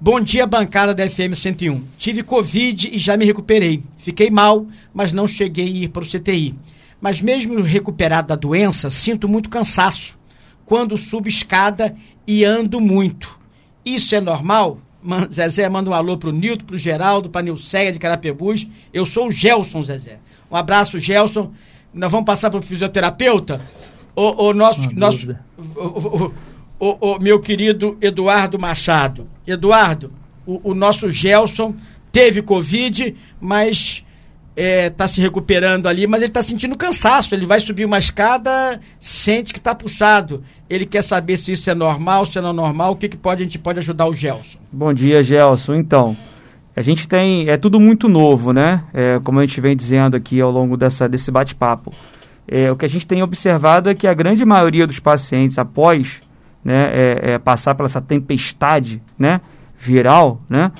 [0.00, 1.82] Bom dia, bancada da FM 101.
[1.98, 3.82] Tive Covid e já me recuperei.
[3.98, 6.54] Fiquei mal, mas não cheguei a ir para o CTI.
[6.98, 10.16] Mas mesmo recuperado da doença, sinto muito cansaço
[10.66, 11.94] quando subo escada
[12.26, 13.38] e ando muito.
[13.84, 14.78] Isso é normal?
[15.32, 18.66] Zezé manda um alô pro Nilton, pro Geraldo, pra Nilceia de Carapebus.
[18.92, 20.18] Eu sou o Gelson, Zezé.
[20.50, 21.52] Um abraço, Gelson.
[21.94, 23.60] Nós vamos passar pro fisioterapeuta.
[24.14, 26.32] O, o nosso, nosso o,
[26.80, 29.28] o, o, meu querido Eduardo Machado.
[29.46, 30.12] Eduardo,
[30.44, 31.74] o, o nosso Gelson
[32.10, 34.02] teve Covid, mas
[34.56, 37.34] é, se recuperando ali, mas ele está sentindo cansaço.
[37.34, 40.42] Ele vai subir uma escada, sente que está puxado.
[40.68, 43.42] Ele quer saber se isso é normal, se não é normal, o que, que pode,
[43.42, 44.58] a gente pode ajudar o Gelson.
[44.72, 45.74] Bom dia, Gelson.
[45.74, 46.16] Então,
[46.74, 47.48] a gente tem.
[47.48, 48.82] É tudo muito novo, né?
[48.94, 51.92] É, como a gente vem dizendo aqui ao longo dessa, desse bate-papo.
[52.48, 56.20] é, o que a gente tem observado é que a grande maioria dos pacientes, após
[56.64, 59.40] né, é, é, passar por essa tempestade né,
[59.78, 60.72] viral, né,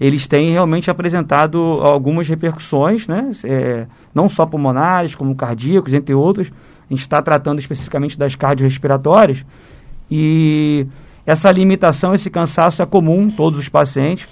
[0.00, 6.52] eles têm realmente apresentado algumas repercussões, né, é, não só pulmonares, como cardíacos, entre outros.
[6.88, 9.44] A gente está tratando especificamente das cardiorrespiratórias.
[10.10, 10.86] E
[11.24, 14.28] essa limitação, esse cansaço é comum em todos os pacientes.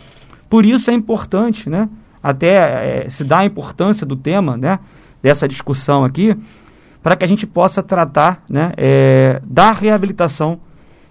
[0.48, 1.88] Por isso é importante, né,
[2.22, 4.78] até é, se dá a importância do tema, né,
[5.22, 6.36] dessa discussão aqui,
[7.02, 10.58] para que a gente possa tratar né, é, da reabilitação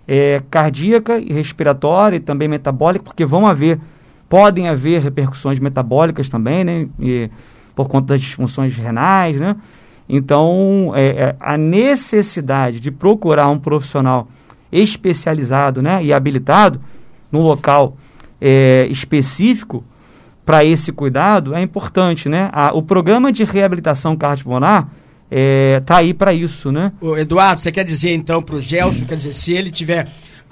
[0.08, 3.80] é, cardíaca e respiratória e também metabólica, porque vão haver,
[4.34, 7.30] podem haver repercussões metabólicas também, né, e,
[7.76, 9.56] por conta das disfunções renais, né?
[10.10, 14.28] Então, é, é, a necessidade de procurar um profissional
[14.72, 16.82] especializado né, e habilitado
[17.32, 17.96] no local
[18.42, 19.84] é, específico
[20.44, 22.50] para esse cuidado é importante, né?
[22.52, 24.90] A, o programa de reabilitação cardiopulmonar
[25.30, 26.92] está é, tá aí para isso, né?
[27.00, 30.08] O Eduardo, você quer dizer então para o Gelson, quer dizer, se ele tiver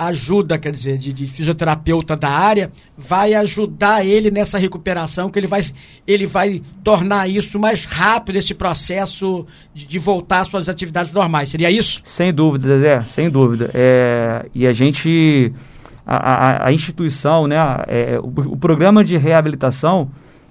[0.07, 5.47] ajuda, quer dizer, de, de, fisioterapeuta da área, vai ajudar ele nessa recuperação, que ele
[5.47, 5.61] vai,
[6.07, 11.49] ele vai tornar isso mais rápido, esse processo de, de voltar às suas atividades normais.
[11.49, 12.01] Seria isso?
[12.03, 13.69] Sem dúvida, Zé, sem dúvida.
[13.73, 15.53] É, e a gente,
[16.05, 20.09] a, a, a instituição, né, é, o, o, programa de reabilitação,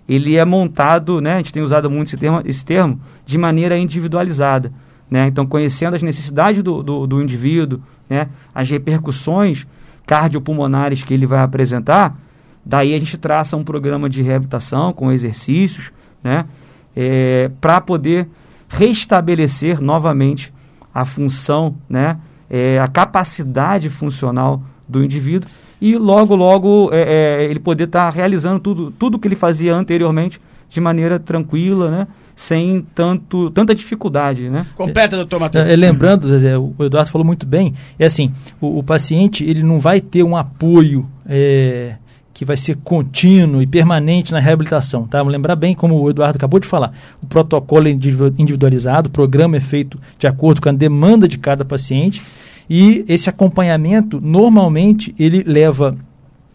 [0.09, 3.77] ele é montado, né, a gente tem usado muito esse termo, esse termo de maneira
[3.77, 4.73] individualizada.
[5.11, 5.27] Né?
[5.27, 8.29] Então, conhecendo as necessidades do, do, do indivíduo, né?
[8.55, 9.67] as repercussões
[10.07, 12.17] cardiopulmonares que ele vai apresentar,
[12.65, 15.93] daí a gente traça um programa de reabilitação com exercícios,
[16.23, 16.47] né?
[16.95, 18.29] É, para poder
[18.69, 20.53] restabelecer novamente
[20.93, 22.19] a função, né?
[22.49, 25.49] É, a capacidade funcional do indivíduo
[25.81, 29.75] e logo, logo é, é ele poder estar tá realizando tudo, tudo que ele fazia
[29.75, 32.09] anteriormente de maneira tranquila, né?
[32.41, 34.65] Sem tanto, tanta dificuldade, né?
[34.75, 35.69] Completa, doutor Matheus.
[35.69, 39.79] É, lembrando, Zezé, o Eduardo falou muito bem, é assim, o, o paciente ele não
[39.79, 41.97] vai ter um apoio é,
[42.33, 45.19] que vai ser contínuo e permanente na reabilitação, tá?
[45.19, 49.59] Vamos lembrar bem, como o Eduardo acabou de falar, o protocolo é individualizado, o programa
[49.59, 52.23] é feito de acordo com a demanda de cada paciente
[52.71, 55.95] e esse acompanhamento, normalmente, ele leva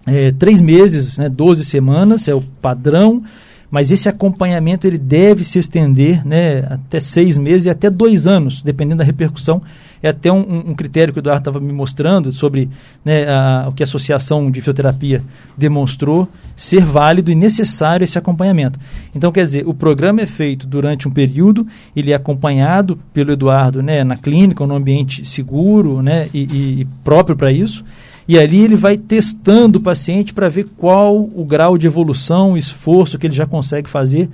[0.08, 3.22] é, três meses, né, 12 semanas, é o padrão,
[3.70, 8.64] mas esse acompanhamento ele deve se estender né, até seis meses e até dois anos,
[8.64, 9.62] dependendo da repercussão.
[10.04, 12.70] É até um, um critério que o Eduardo estava me mostrando sobre
[13.04, 15.24] né, a, o que a Associação de Fisioterapia
[15.58, 18.80] demonstrou ser válido e necessário esse acompanhamento.
[19.16, 23.82] Então, quer dizer, o programa é feito durante um período, ele é acompanhado pelo Eduardo
[23.82, 27.84] né, na clínica, num ambiente seguro né, e, e próprio para isso.
[28.28, 33.18] E ali ele vai testando o paciente para ver qual o grau de evolução, esforço
[33.20, 34.30] que ele já consegue fazer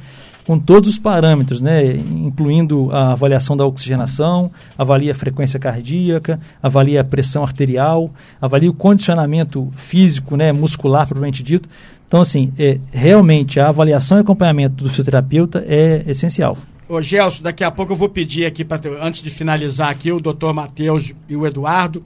[0.46, 7.02] com todos os parâmetros, né, incluindo a avaliação da oxigenação, avalia a frequência cardíaca, avalia
[7.02, 8.12] a pressão arterial,
[8.42, 11.70] avalia o condicionamento físico, né, muscular, propriamente dito.
[12.08, 16.58] Então, assim, é, realmente a avaliação e acompanhamento do fisioterapeuta é essencial.
[16.90, 20.20] Ô Gelson, daqui a pouco eu vou pedir aqui, pra, antes de finalizar aqui, o
[20.20, 22.04] doutor Matheus e o Eduardo,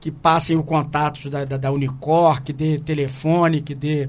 [0.00, 4.08] que passem o contato da, da, da Unicor, que dê telefone, que dê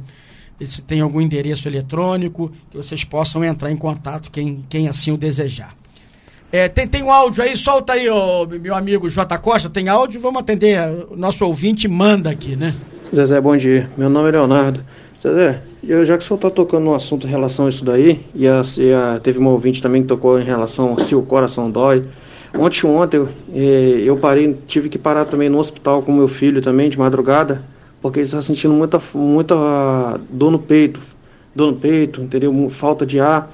[0.65, 5.17] se tem algum endereço eletrônico, que vocês possam entrar em contato, quem, quem assim o
[5.17, 5.73] desejar.
[6.51, 9.37] É, tem, tem um áudio aí, solta aí, ô, meu amigo J.
[9.37, 10.79] Costa, tem áudio, vamos atender,
[11.09, 12.73] o nosso ouvinte manda aqui, né?
[13.15, 14.83] Zezé, bom dia, meu nome é Leonardo.
[15.21, 18.19] Zezé, eu, já que o senhor está tocando no assunto em relação a isso daí,
[18.33, 21.69] e, a, e a, teve um ouvinte também que tocou em relação se o coração
[21.69, 22.05] dói,
[22.57, 26.89] Ontem, ontem, eh, eu parei, tive que parar também no hospital com meu filho também,
[26.89, 27.63] de madrugada,
[28.01, 30.99] porque ele está sentindo muita, muita dor no peito,
[31.55, 32.69] dor no peito, entendeu?
[32.71, 33.51] Falta de ar,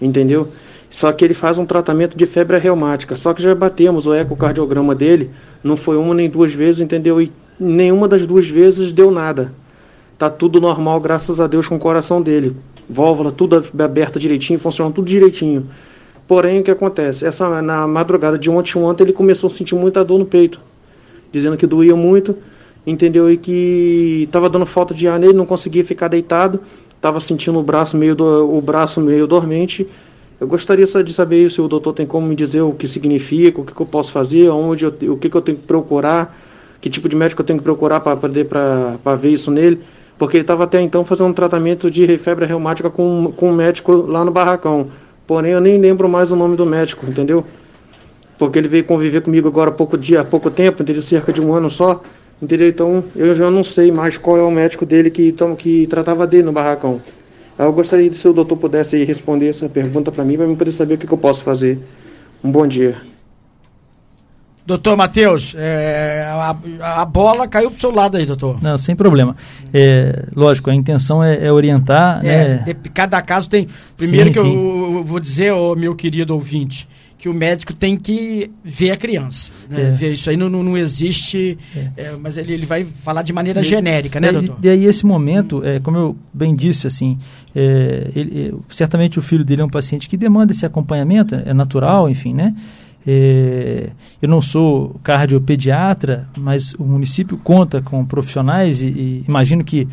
[0.00, 0.48] entendeu?
[0.88, 3.16] Só que ele faz um tratamento de febre reumática.
[3.16, 5.30] Só que já batemos o ecocardiograma dele,
[5.64, 7.20] não foi uma nem duas vezes, entendeu?
[7.20, 9.52] E nenhuma das duas vezes deu nada.
[10.18, 12.54] Tá tudo normal, graças a Deus, com o coração dele.
[12.88, 15.66] Válvula tudo aberta direitinho, funciona tudo direitinho.
[16.26, 17.26] Porém, o que acontece?
[17.26, 20.60] Essa, na madrugada de ontem, ontem ele começou a sentir muita dor no peito,
[21.32, 22.36] dizendo que doía muito,
[22.86, 23.30] entendeu?
[23.30, 26.60] E que estava dando falta de ar nele, não conseguia ficar deitado,
[26.94, 29.86] estava sentindo o braço meio do, o braço meio dormente.
[30.40, 33.64] Eu gostaria de saber se o doutor tem como me dizer o que significa, o
[33.64, 36.36] que, que eu posso fazer, onde eu, o que, que eu tenho que procurar,
[36.80, 39.80] que tipo de médico eu tenho que procurar para ver isso nele,
[40.18, 43.92] porque ele estava até então fazendo um tratamento de febre reumática com, com um médico
[43.92, 44.88] lá no barracão.
[45.26, 47.44] Porém, eu nem lembro mais o nome do médico, entendeu?
[48.38, 51.02] Porque ele veio conviver comigo agora há pouco dia, há pouco tempo, entendeu?
[51.02, 52.02] Cerca de um ano só,
[52.40, 52.68] entendeu?
[52.68, 56.26] Então, eu já não sei mais qual é o médico dele que, então, que tratava
[56.26, 57.00] dele no barracão.
[57.58, 60.72] Eu gostaria de se o doutor pudesse responder essa pergunta para mim, para eu poder
[60.72, 61.78] saber o que, que eu posso fazer.
[62.42, 63.11] Um bom dia.
[64.64, 66.56] Doutor Matheus, é, a,
[67.02, 68.62] a, bola caiu pro seu lado aí, doutor.
[68.62, 69.36] Não, sem problema.
[69.74, 72.24] É, lógico, a intenção é, é orientar.
[72.24, 72.76] É, né?
[72.94, 73.66] cada caso tem.
[73.96, 74.54] Primeiro sim, que sim.
[74.54, 76.88] Eu, eu, vou dizer, oh, meu querido ouvinte,
[77.18, 79.50] que o médico tem que ver a criança.
[79.68, 79.88] Né?
[79.88, 79.90] É.
[79.90, 81.88] Ver isso aí não, não, não existe, é.
[81.96, 84.58] É, mas ele, ele vai falar de maneira e, genérica, né, doutor?
[84.62, 87.18] E aí, esse momento, é, como eu bem disse, assim,
[87.54, 92.08] é, ele, certamente o filho dele é um paciente que demanda esse acompanhamento, é natural,
[92.08, 92.54] enfim, né?
[93.06, 93.90] É,
[94.20, 99.88] eu não sou cardiopediatra, mas o município conta com profissionais e, e imagino que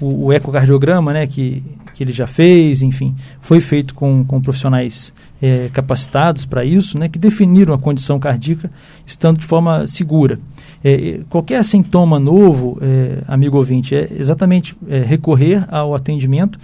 [0.00, 1.62] o, o, ecocardiograma né, que,
[1.94, 7.08] que ele já fez, enfim, foi feito com, com profissionais é, capacitados para isso, né,
[7.08, 8.70] que definiram a condição cardíaca
[9.06, 10.38] estando de forma segura.
[10.84, 16.58] É, qualquer sintoma novo, é, amigo ouvinte, é exatamente é, recorrer ao atendimento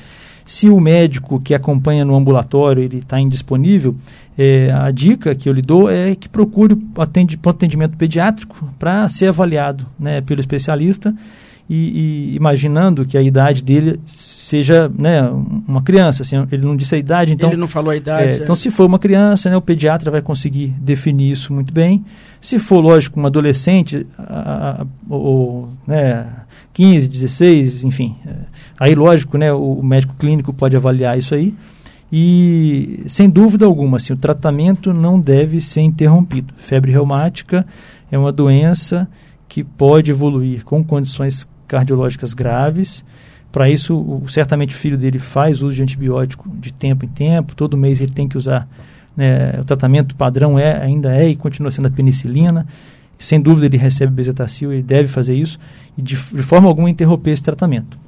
[0.53, 3.97] se o médico que acompanha no ambulatório ele está indisponível,
[4.37, 9.29] é, a dica que eu lhe dou é que procure o atendimento pediátrico para ser
[9.29, 11.15] avaliado né, pelo especialista
[11.75, 15.23] e, e, imaginando que a idade dele seja né,
[15.67, 16.23] uma criança.
[16.23, 17.49] Assim, ele não disse a idade, então.
[17.49, 18.41] Ele não falou a idade.
[18.41, 22.05] É, então, se for uma criança, né, o pediatra vai conseguir definir isso muito bem.
[22.43, 26.27] Se for, lógico, um adolescente, a, a, ou né,
[26.75, 28.17] 15, 16, enfim.
[28.27, 28.35] É,
[28.79, 31.55] aí, lógico, né, o médico clínico pode avaliar isso aí.
[32.13, 36.53] E, sem dúvida alguma, assim, o tratamento não deve ser interrompido.
[36.59, 37.67] Febre reumática
[38.11, 39.09] é uma doença
[39.49, 43.05] que pode evoluir com condições cardiológicas graves.
[43.51, 47.55] Para isso, o, certamente o filho dele faz uso de antibiótico de tempo em tempo,
[47.55, 48.69] todo mês ele tem que usar
[49.17, 52.67] né, o tratamento padrão é, ainda é e continua sendo a penicilina.
[53.19, 55.59] Sem dúvida ele recebe bezetacil, ele deve fazer isso
[55.97, 57.99] e de, de forma alguma interromper esse tratamento.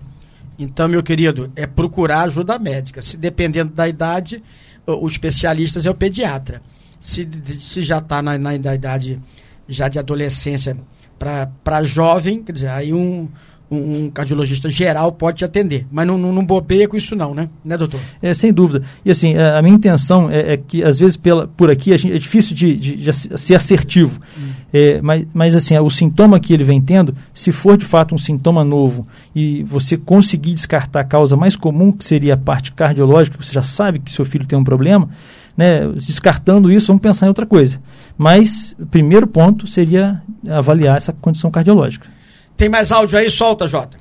[0.59, 3.03] Então, meu querido, é procurar ajuda médica.
[3.03, 4.43] Se dependendo da idade,
[4.87, 6.63] o, o especialista é o pediatra.
[7.01, 7.29] Se,
[7.61, 9.21] se já está na, na, idade
[9.69, 10.77] já de adolescência
[11.19, 13.29] para jovem, quer dizer, aí um,
[13.75, 15.87] um, cardiologista geral pode te atender.
[15.91, 17.49] Mas não, não, não bobeia com isso não, né?
[17.65, 18.01] Né, doutor?
[18.23, 18.85] É, sem dúvida.
[19.05, 22.19] E assim, a, minha intenção é, é, que, às vezes, pela, por aqui, gente, é
[22.19, 24.21] difícil de, de, de ser assertivo.
[24.39, 24.51] Hum.
[24.73, 28.19] É, mas, mas, assim, o sintoma que ele vem tendo, se for de fato um
[28.19, 33.37] sintoma novo e você conseguir descartar a causa mais comum, que seria a parte cardiológica,
[33.41, 35.09] você já sabe que seu filho tem um problema,
[35.57, 37.81] né, descartando isso, vamos pensar em outra coisa.
[38.19, 42.09] Mas o primeiro ponto seria avaliar essa condição cardiológica.
[42.57, 43.29] Tem mais áudio aí?
[43.29, 43.97] Solta, Jota.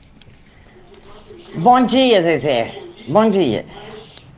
[1.56, 2.72] Bom dia, Zezé.
[3.08, 3.66] Bom dia.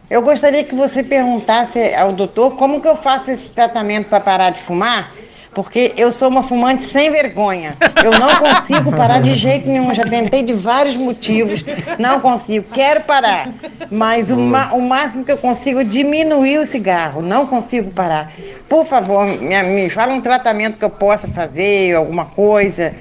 [0.09, 4.49] Eu gostaria que você perguntasse ao doutor como que eu faço esse tratamento para parar
[4.51, 5.11] de fumar,
[5.53, 7.75] porque eu sou uma fumante sem vergonha.
[8.03, 9.93] Eu não consigo parar de jeito nenhum.
[9.93, 11.65] Já tentei de vários motivos,
[11.99, 12.67] não consigo.
[12.71, 13.49] Quero parar,
[13.91, 17.21] mas o, o máximo que eu consigo é diminuir o cigarro.
[17.21, 18.31] Não consigo parar.
[18.69, 22.93] Por favor, me, me fala um tratamento que eu possa fazer, alguma coisa.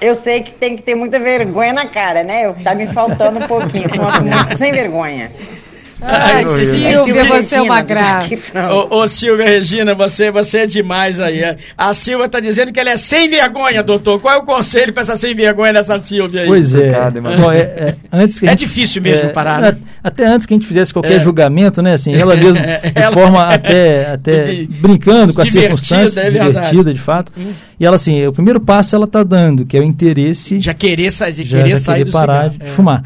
[0.00, 2.52] Eu sei que tem que ter muita vergonha na cara, né?
[2.62, 3.88] Tá me faltando um pouquinho.
[3.94, 5.30] Sou uma sem vergonha.
[6.00, 8.28] Ai, Silvia, você é uma graça.
[8.70, 11.40] Ô, ô, Silvia Regina, você, você é demais aí.
[11.76, 14.20] A Silvia tá dizendo que ela é sem vergonha, doutor.
[14.20, 16.46] Qual é o conselho pra essa sem vergonha dessa Silvia aí?
[16.46, 16.92] Pois é.
[17.40, 19.60] Bom, é, é, antes que é gente, difícil mesmo é, parar.
[19.60, 19.76] Né?
[20.04, 21.18] Até antes que a gente fizesse qualquer é.
[21.18, 21.94] julgamento, né?
[21.94, 27.00] Assim, ela mesmo, de ela, forma até, até brincando com a circunstância, é divertida, de
[27.00, 27.32] fato.
[27.38, 27.52] Hum.
[27.78, 30.60] E ela, assim, o primeiro passo ela tá dando, que é o interesse...
[30.60, 32.70] Já querer, sa já, querer já sair querer parar cigarro.
[32.70, 33.04] de fumar.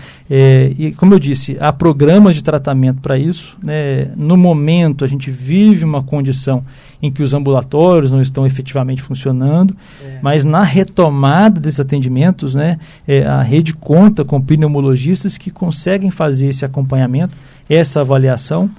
[0.78, 3.58] e, como eu disse, há programas de tratamento tratamento para isso.
[3.62, 4.08] Né?
[4.16, 6.64] No momento, a gente vive uma condição
[7.02, 10.18] em que os ambulatórios não estão efetivamente funcionando, é.
[10.22, 16.48] mas na retomada desses atendimentos, né, é, a rede conta com pneumologistas que conseguem fazer
[16.48, 17.36] esse acompanhamento,
[17.68, 18.70] essa avaliação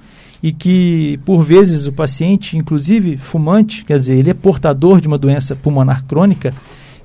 [0.42, 5.18] e que, por vezes, o paciente, inclusive fumante, quer dizer, ele é portador de uma
[5.18, 6.54] doença pulmonar crônica,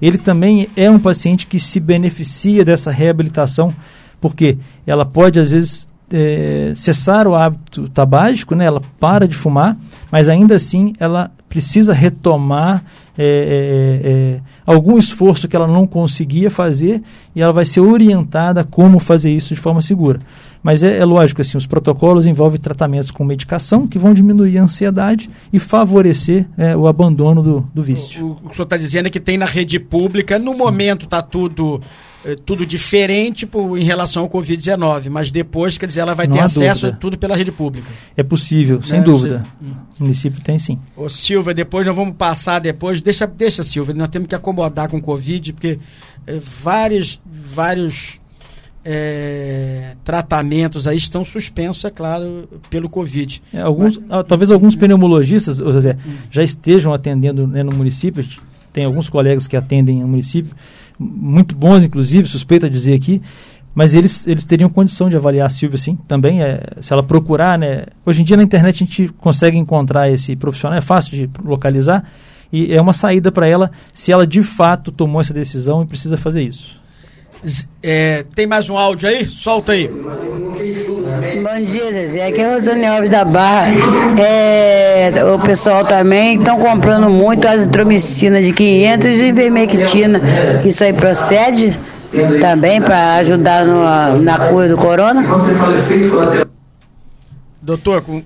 [0.00, 3.72] ele também é um paciente que se beneficia dessa reabilitação,
[4.20, 8.64] porque ela pode, às vezes, é, cessar o hábito tabágico, né?
[8.64, 9.76] ela para de fumar,
[10.10, 12.84] mas ainda assim ela precisa retomar
[13.18, 17.02] é, é, é, algum esforço que ela não conseguia fazer
[17.34, 20.20] e ela vai ser orientada a como fazer isso de forma segura.
[20.66, 24.64] Mas é, é, lógico, assim, os protocolos envolvem tratamentos com medicação que vão diminuir a
[24.64, 28.26] ansiedade e favorecer é, o abandono do, do vício.
[28.26, 30.58] O, o, que o senhor está dizendo é que tem na rede pública, no Sim.
[30.58, 31.80] momento está tudo
[32.24, 36.36] é, tudo diferente por, em relação ao Covid-19, mas depois, quer dizer, ela vai Não
[36.36, 36.96] ter acesso dúvida.
[36.96, 37.86] a tudo pela rede pública.
[38.16, 39.04] É possível, sem né?
[39.04, 39.44] dúvida.
[39.60, 39.72] Você...
[40.00, 40.80] O município tem sim.
[40.96, 44.96] Ô Silvia, depois nós vamos passar depois, deixa, deixa Silvia, nós temos que acomodar com
[44.96, 45.78] o Covid, porque
[46.26, 48.18] é, vários, vários
[48.88, 53.42] é, tratamentos aí estão suspensos, é claro, pelo Covid.
[53.52, 56.12] É, alguns, Mas, ah, talvez alguns pneumologistas José, hum.
[56.30, 58.24] já estejam atendendo né, no município.
[58.72, 60.54] Tem alguns colegas que atendem no município,
[60.98, 63.20] muito bons, inclusive, suspeita dizer aqui.
[63.74, 66.42] Mas eles, eles teriam condição de avaliar a Silvia, sim, também.
[66.42, 67.86] É, se ela procurar, né?
[68.06, 72.04] Hoje em dia na internet a gente consegue encontrar esse profissional, é fácil de localizar.
[72.52, 76.16] E é uma saída para ela se ela de fato tomou essa decisão e precisa
[76.16, 76.85] fazer isso.
[77.82, 79.26] É, tem mais um áudio aí?
[79.26, 79.88] Solta aí.
[79.88, 82.26] Bom dia, Zezé.
[82.26, 83.68] Aqui é Rosane Alves da Barra.
[84.20, 90.20] É, o pessoal também estão comprando muito azitromicina de 500 e vermectina.
[90.64, 91.78] Isso aí procede
[92.40, 95.22] também para ajudar no, na cura do corona?
[97.60, 98.22] Doutor, com...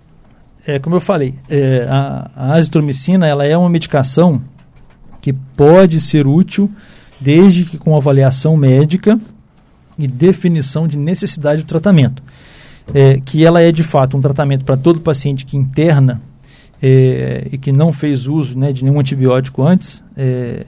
[0.66, 4.40] é, como eu falei, é, a, a azitromicina ela é uma medicação
[5.20, 6.70] que pode ser útil
[7.20, 9.20] desde que com avaliação médica
[9.98, 12.22] e definição de necessidade do tratamento.
[12.92, 16.20] É, que ela é de fato um tratamento para todo paciente que interna
[16.82, 20.02] é, e que não fez uso né, de nenhum antibiótico antes.
[20.16, 20.64] É,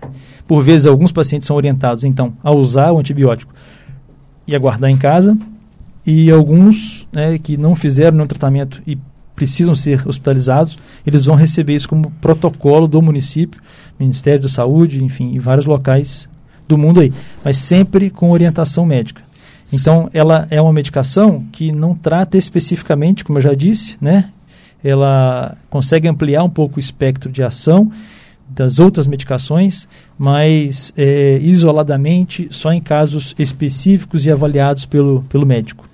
[0.47, 3.53] por vezes, alguns pacientes são orientados então a usar o antibiótico
[4.47, 5.37] e aguardar em casa,
[6.05, 8.99] e alguns né, que não fizeram nenhum tratamento e
[9.37, 10.77] precisam ser hospitalizados,
[11.07, 13.61] eles vão receber isso como protocolo do município,
[13.99, 16.29] Ministério da Saúde, enfim, em vários locais
[16.67, 17.13] do mundo aí,
[17.45, 19.23] mas sempre com orientação médica.
[19.73, 24.29] Então, ela é uma medicação que não trata especificamente, como eu já disse, né?
[24.85, 27.91] Ela consegue ampliar um pouco o espectro de ação
[28.49, 29.89] das outras medicações,
[30.19, 35.89] mas é, isoladamente, só em casos específicos e avaliados pelo, pelo médico.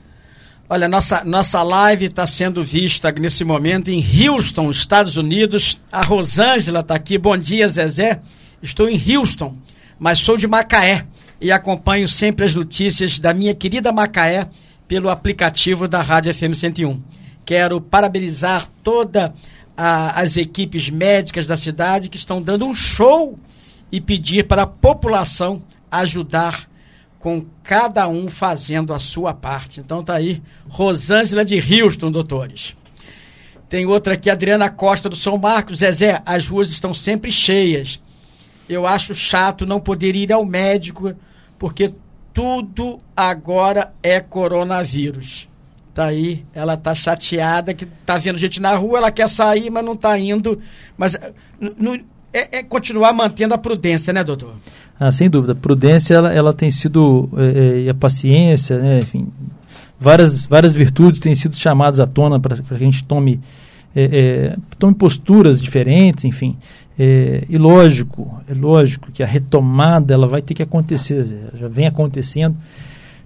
[0.69, 5.81] Olha, nossa, nossa live está sendo vista nesse momento em Houston, Estados Unidos.
[5.91, 7.17] A Rosângela está aqui.
[7.17, 8.21] Bom dia, Zezé.
[8.63, 9.55] Estou em Houston
[9.99, 11.07] mas sou de Macaé
[11.41, 14.49] e acompanho sempre as notícias da minha querida Macaé
[14.87, 17.03] pelo aplicativo da Rádio FM 101.
[17.45, 19.31] Quero parabenizar todas
[19.77, 23.39] as equipes médicas da cidade que estão dando um show
[23.93, 26.69] e pedir para a população ajudar
[27.19, 29.81] com cada um fazendo a sua parte.
[29.81, 32.77] Então tá aí, Rosângela de Houston, doutores.
[33.69, 35.81] Tem outra aqui, Adriana Costa do São Marcos.
[35.81, 38.01] Zezé, as ruas estão sempre cheias
[38.69, 41.15] eu acho chato não poder ir ao médico,
[41.59, 41.91] porque
[42.33, 45.49] tudo agora é coronavírus.
[45.95, 49.85] Tá aí, ela tá chateada que tá vendo gente na rua, ela quer sair, mas
[49.85, 50.61] não tá indo.
[50.97, 51.17] Mas
[52.33, 54.55] é, é, continuar mantendo a prudência, né, doutor?
[55.01, 55.55] Ah, sem dúvida.
[55.55, 59.29] Prudência, ela, ela tem sido, é, é, a paciência, né, enfim,
[59.99, 63.41] várias, várias virtudes têm sido chamadas à tona para que a gente tome,
[63.95, 66.57] é, é, tome posturas diferentes, enfim.
[66.99, 71.25] É, e lógico, é lógico que a retomada ela vai ter que acontecer,
[71.55, 72.57] já vem acontecendo.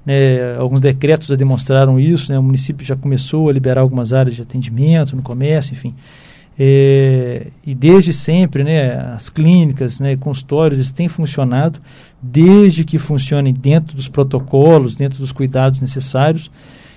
[0.04, 4.34] Né, alguns decretos já demonstraram isso, né, o município já começou a liberar algumas áreas
[4.34, 5.94] de atendimento no comércio, enfim.
[6.58, 11.80] É, e desde sempre, né, as clínicas, né, consultórios, têm funcionado
[12.20, 16.50] desde que funcionem dentro dos protocolos, dentro dos cuidados necessários.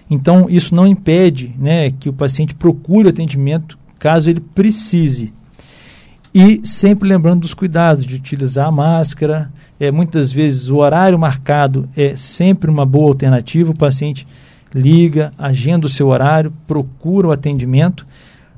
[0.09, 5.33] Então, isso não impede né, que o paciente procure atendimento caso ele precise.
[6.33, 9.49] E sempre lembrando dos cuidados de utilizar a máscara.
[9.79, 13.71] É, muitas vezes o horário marcado é sempre uma boa alternativa.
[13.71, 14.27] O paciente
[14.73, 18.05] liga, agenda o seu horário, procura o atendimento.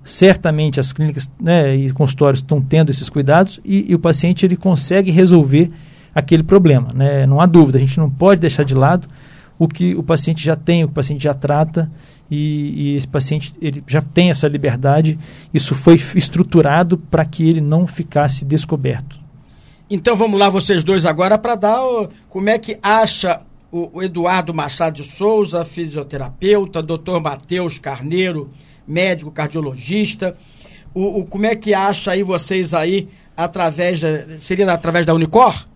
[0.04, 4.56] Certamente as clínicas né, e consultórios estão tendo esses cuidados e, e, o paciente ele
[4.56, 5.70] consegue resolver
[6.16, 6.91] aquele problema.
[6.93, 7.28] Né?
[7.28, 9.08] Não há dúvida, a gente não pode deixar de lado
[9.60, 11.89] o que o paciente já tem, o paciente já trata
[12.30, 15.18] e, e, esse paciente ele já tem essa liberdade.
[15.53, 19.20] Isso foi estruturado para que ele não ficasse descoberto.
[19.89, 23.41] Então vamos lá, vocês dois agora, para dar o, como é que acha
[23.72, 28.49] o, o, Eduardo Machado de Souza, fisioterapeuta, doutor Matheus Carneiro,
[28.86, 30.36] médico cardiologista.
[30.93, 35.66] O, o, como é que acha aí vocês aí através da, seria através da Unicor?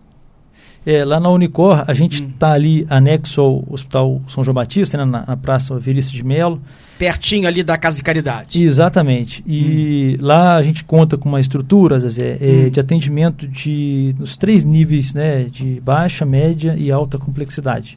[0.84, 2.52] É, lá na Unicor, a gente está hum.
[2.52, 6.60] ali anexo ao Hospital São João Batista, né, na, na Praça Verício de Melo.
[6.98, 8.62] Pertinho ali da Casa de Caridade.
[8.62, 9.44] Exatamente.
[9.46, 10.24] E hum.
[10.24, 12.70] lá a gente conta com uma estrutura, Zezé, é, hum.
[12.70, 17.96] de atendimento de, nos três níveis, né, de baixa, média e alta complexidade.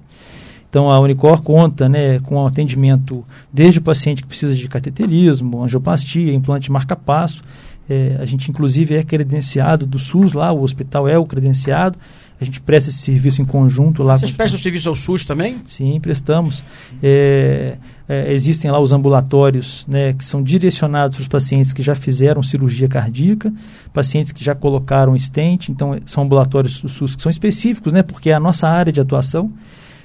[0.69, 6.33] Então a Unicor conta né, com atendimento desde o paciente que precisa de cateterismo, angioplastia,
[6.33, 7.41] implante marca-passo.
[7.89, 11.97] É, a gente inclusive é credenciado do SUS lá, o hospital é o credenciado
[12.45, 14.15] a gente presta esse serviço em conjunto lá.
[14.15, 15.57] Vocês prestam serviço ao SUS também?
[15.65, 16.63] Sim, prestamos.
[17.01, 17.77] É,
[18.07, 22.43] é, existem lá os ambulatórios né, que são direcionados para os pacientes que já fizeram
[22.43, 23.51] cirurgia cardíaca,
[23.91, 28.29] pacientes que já colocaram stent, então são ambulatórios do SUS que são específicos, né, porque
[28.29, 29.51] é a nossa área de atuação.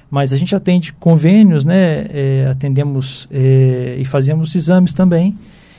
[0.09, 2.05] Mas a gente atende convênios, né?
[2.09, 5.37] É, atendemos é, e fazemos exames também.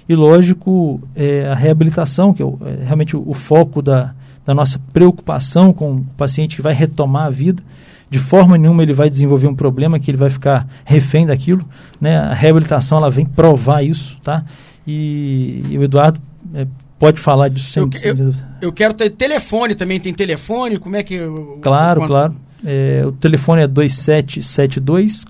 [0.09, 4.15] E, lógico, é, a reabilitação, que é, o, é realmente o, o, foco da,
[4.45, 7.63] da nossa preocupação com o paciente que vai retomar a vida.
[8.11, 11.65] De forma nenhuma ele vai desenvolver um problema que ele vai ficar refém daquilo.
[12.01, 12.19] Né?
[12.19, 14.45] A reabilitação ela vem provar isso, tá?
[14.87, 16.21] E, e o Eduardo
[16.55, 16.67] é,
[16.99, 20.79] pode falar disso sem, eu, eu, eu, quero ter telefone também, tem telefone?
[20.79, 21.19] Como é que.
[21.61, 22.09] Claro, quanto...
[22.09, 22.37] claro.
[22.65, 25.25] É, o telefone é 2772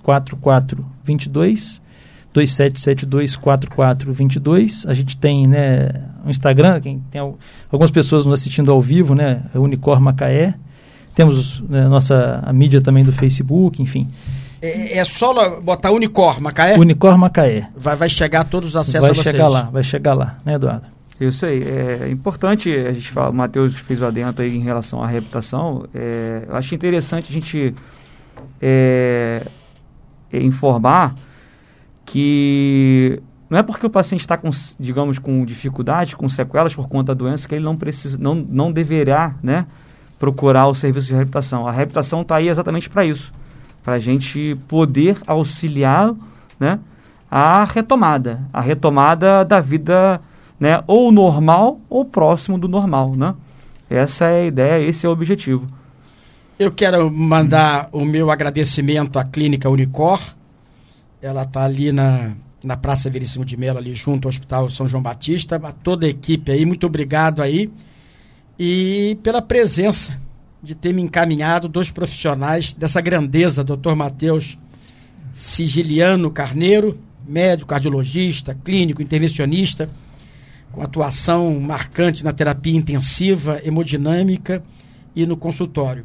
[2.32, 4.86] 4422 2772 4422.
[4.86, 5.90] A gente tem né,
[6.24, 7.20] um Instagram, quem tem
[7.70, 9.42] algumas pessoas nos assistindo ao vivo, né?
[9.54, 10.54] É Unicor Macaé.
[11.14, 14.08] Temos né, a nossa a mídia também do Facebook, enfim.
[14.62, 16.78] É, é só botar Unicor Macaé?
[16.78, 17.68] Unicor Macaé.
[17.76, 19.24] Vai, vai chegar todos os acessos vai a vocês.
[19.24, 20.86] Vai chegar lá, vai chegar lá, né, Eduardo?
[21.20, 21.62] Isso aí.
[21.62, 25.86] É importante, a gente fala, o Matheus fez o adentro aí em relação à reputação.
[25.94, 27.74] É, eu acho interessante a gente
[28.60, 29.42] é,
[30.32, 31.14] informar
[32.05, 37.14] que não é porque o paciente está com, digamos, com dificuldade, com sequelas por conta
[37.14, 39.66] da doença, que ele não precisa, não, não deverá, né,
[40.18, 41.66] procurar o serviço de reabilitação.
[41.66, 43.32] A reabilitação está aí exatamente para isso,
[43.84, 46.14] para a gente poder auxiliar,
[46.59, 46.78] né,
[47.30, 50.20] a retomada, a retomada da vida
[50.62, 53.34] né, ou normal ou próximo do normal, né?
[53.90, 55.66] Essa é a ideia, esse é o objetivo.
[56.57, 60.20] Eu quero mandar o meu agradecimento à Clínica Unicor.
[61.22, 65.00] Ela está ali na, na Praça Veríssimo de Mello, ali junto ao Hospital São João
[65.00, 65.54] Batista.
[65.54, 67.70] A toda a equipe aí, muito obrigado aí.
[68.58, 70.20] E pela presença
[70.60, 74.58] de ter me encaminhado dois profissionais dessa grandeza, doutor Matheus
[75.32, 79.88] Sigiliano Carneiro, médico, cardiologista, clínico, intervencionista,
[80.72, 84.60] com atuação marcante na terapia intensiva, hemodinâmica
[85.14, 86.02] e no consultório.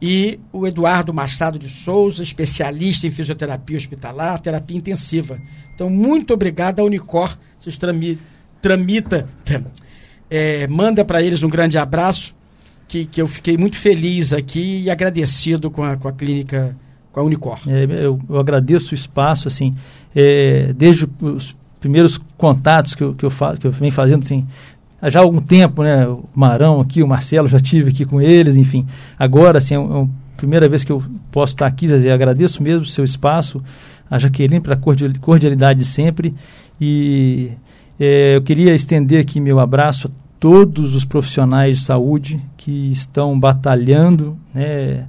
[0.00, 5.38] E o Eduardo Machado de Souza, especialista em fisioterapia hospitalar, terapia intensiva.
[5.74, 7.36] Então, muito obrigado à Unicor.
[7.58, 8.18] Vocês trami,
[8.60, 9.28] tramita,
[10.30, 12.34] é, manda para eles um grande abraço,
[12.86, 16.76] que, que eu fiquei muito feliz aqui e agradecido com a, com a clínica,
[17.10, 17.58] com a Unicor.
[17.66, 19.74] É, eu, eu, agradeço o espaço, assim,
[20.14, 24.46] é, desde os primeiros contatos que eu, que eu, fa que eu venho fazendo, assim,
[25.04, 26.06] já há algum tempo, né?
[26.06, 28.86] O Marão aqui, o Marcelo, já tive aqui com eles, enfim.
[29.18, 32.82] Agora, assim, é, é a primeira vez que eu posso estar aqui, Zé, agradeço mesmo
[32.82, 33.62] o seu espaço,
[34.10, 34.76] a Jaqueline pela
[35.20, 36.34] cordialidade sempre
[36.80, 37.50] e
[37.98, 43.38] é, eu queria estender aqui meu abraço a todos os profissionais de saúde que estão
[43.38, 45.06] batalhando, né,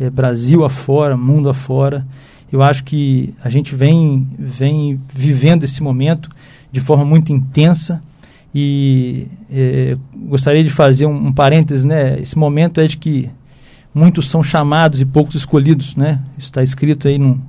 [0.00, 2.06] é, Brasil afora, mundo afora,
[2.50, 6.30] eu acho que a gente vem, vem vivendo esse momento
[6.72, 8.02] de forma muito intensa
[8.54, 11.34] e é, gostaria de fazer um, um
[11.84, 12.18] né?
[12.20, 13.30] Esse momento é de que
[13.94, 16.20] muitos são chamados e poucos escolhidos, né?
[16.36, 17.40] Isso está escrito aí num,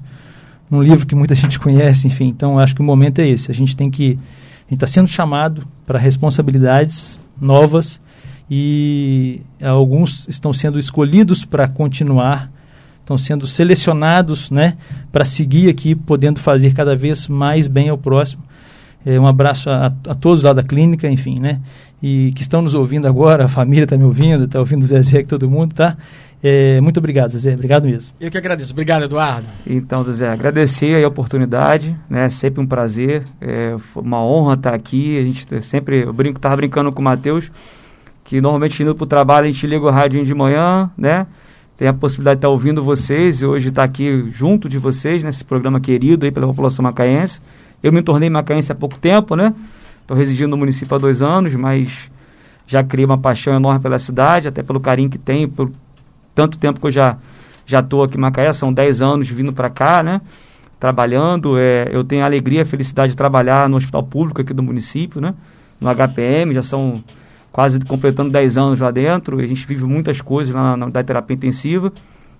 [0.70, 2.28] num livro que muita gente conhece, enfim.
[2.28, 3.50] Então, acho que o momento é esse.
[3.50, 8.00] A gente tem que a gente está sendo chamado para responsabilidades novas
[8.50, 12.50] e alguns estão sendo escolhidos para continuar
[13.12, 14.78] estão sendo selecionados né,
[15.12, 18.44] para seguir aqui, podendo fazer cada vez mais bem ao próximo.
[19.06, 21.60] É, um abraço a, a, todos lá da clínica, enfim, né?
[22.02, 25.24] E que estão nos ouvindo agora, a família está me ouvindo, está ouvindo o Zezé,
[25.24, 25.98] todo mundo, tá?
[26.44, 28.12] É, muito obrigado, Zezé, obrigado mesmo.
[28.20, 29.46] Eu que agradeço, obrigado, Eduardo.
[29.66, 32.30] Então, Zezé, agradecer a oportunidade, né?
[32.30, 35.18] Sempre um prazer, é uma honra estar aqui.
[35.20, 37.52] A gente sempre, eu brinco, estava brincando com o Matheus,
[38.24, 41.28] que normalmente indo para o trabalho a gente liga o rádio de manhã, né?
[41.82, 45.44] tem a possibilidade de estar ouvindo vocês e hoje estar aqui junto de vocês nesse
[45.44, 47.42] programa querido aí pela população macaense.
[47.84, 49.54] Eu me tornei macaense há pouco tempo, né?
[50.02, 52.10] Estou residindo no município há dois anos, mas
[52.68, 55.72] já criei uma paixão enorme pela cidade, até pelo carinho que tenho, por
[56.34, 57.18] tanto tempo que eu já
[57.66, 60.20] já estou aqui em Macaé, são dez anos vindo para cá, né?
[60.80, 64.54] Trabalhando, é, eu tenho a alegria e a felicidade de trabalhar no hospital público aqui
[64.54, 65.34] do município, né?
[65.80, 67.02] No HPM, já são
[67.52, 69.40] quase completando 10 anos lá dentro.
[69.40, 71.94] A gente vive muitas coisas lá na, na terapia intensiva.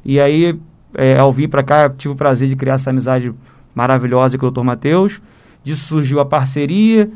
[0.04, 0.60] E aí,
[0.96, 3.32] é, ao vir para cá, tive o prazer de criar essa amizade
[3.74, 4.64] maravilhosa com o Dr.
[4.64, 5.22] Matheus.
[5.64, 7.10] Disso surgiu a parceria.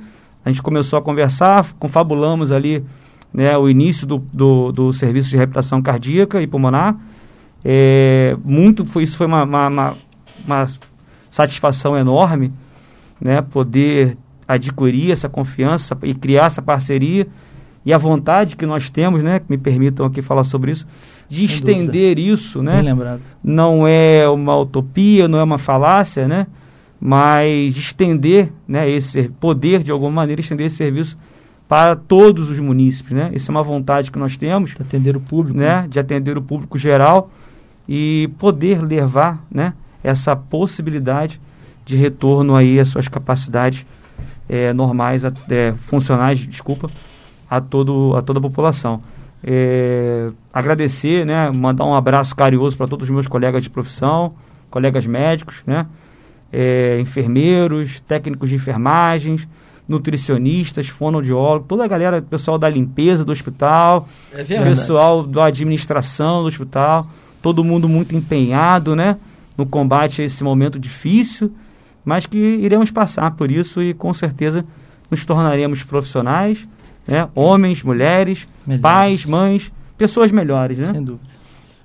[0.43, 2.83] A gente começou a conversar, confabulamos ali
[3.33, 6.95] né, o início do, do, do serviço de reabilitação cardíaca e pulmonar.
[7.63, 9.93] É, muito foi isso foi uma, uma, uma,
[10.45, 10.67] uma
[11.31, 12.53] satisfação enorme,
[13.19, 17.27] né, poder adquirir essa confiança e criar essa parceria
[17.85, 20.87] e a vontade que nós temos, né, que me permitam aqui falar sobre isso,
[21.29, 22.33] de Sem estender dúvida.
[22.33, 22.81] isso, né?
[23.43, 26.47] Não é uma utopia, não é uma falácia, né?
[26.99, 31.17] Mas de estender, né, esse poder de alguma maneira estender esse serviço
[31.67, 33.31] para todos os munícipes, né?
[33.33, 35.87] Essa é uma vontade que nós temos de atender o público, né?
[35.89, 37.29] De atender o público geral
[37.87, 39.73] e poder levar né,
[40.03, 41.39] essa possibilidade
[41.85, 43.85] de retorno aí às suas capacidades
[44.49, 46.89] é, normais, é, funcionais, desculpa,
[47.57, 49.01] a, todo, a toda a população.
[49.43, 54.33] É, agradecer, né, mandar um abraço carinhoso para todos os meus colegas de profissão,
[54.71, 55.85] colegas médicos, né,
[56.51, 59.47] é, enfermeiros, técnicos de enfermagens,
[59.87, 66.47] nutricionistas, fonoaudiólogos, toda a galera, pessoal da limpeza do hospital, é pessoal da administração do
[66.47, 67.07] hospital,
[67.41, 69.15] todo mundo muito empenhado, né,
[69.55, 71.51] no combate a esse momento difícil,
[72.03, 74.65] mas que iremos passar por isso e com certeza
[75.09, 76.67] nos tornaremos profissionais,
[77.07, 78.81] né, homens, mulheres, melhores.
[78.81, 80.91] pais, mães, pessoas melhores, né?
[80.91, 81.35] Sem dúvida.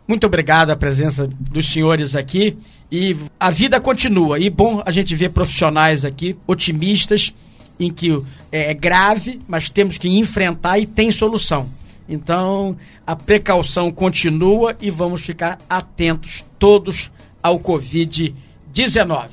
[0.06, 2.58] Muito obrigado a presença dos senhores aqui
[2.90, 4.40] e a vida continua.
[4.40, 7.32] E bom a gente ver profissionais aqui otimistas
[7.78, 11.68] em que é, é grave, mas temos que enfrentar e tem solução.
[12.08, 17.10] Então, a precaução continua e vamos ficar atentos todos
[17.40, 19.28] ao Covid-19.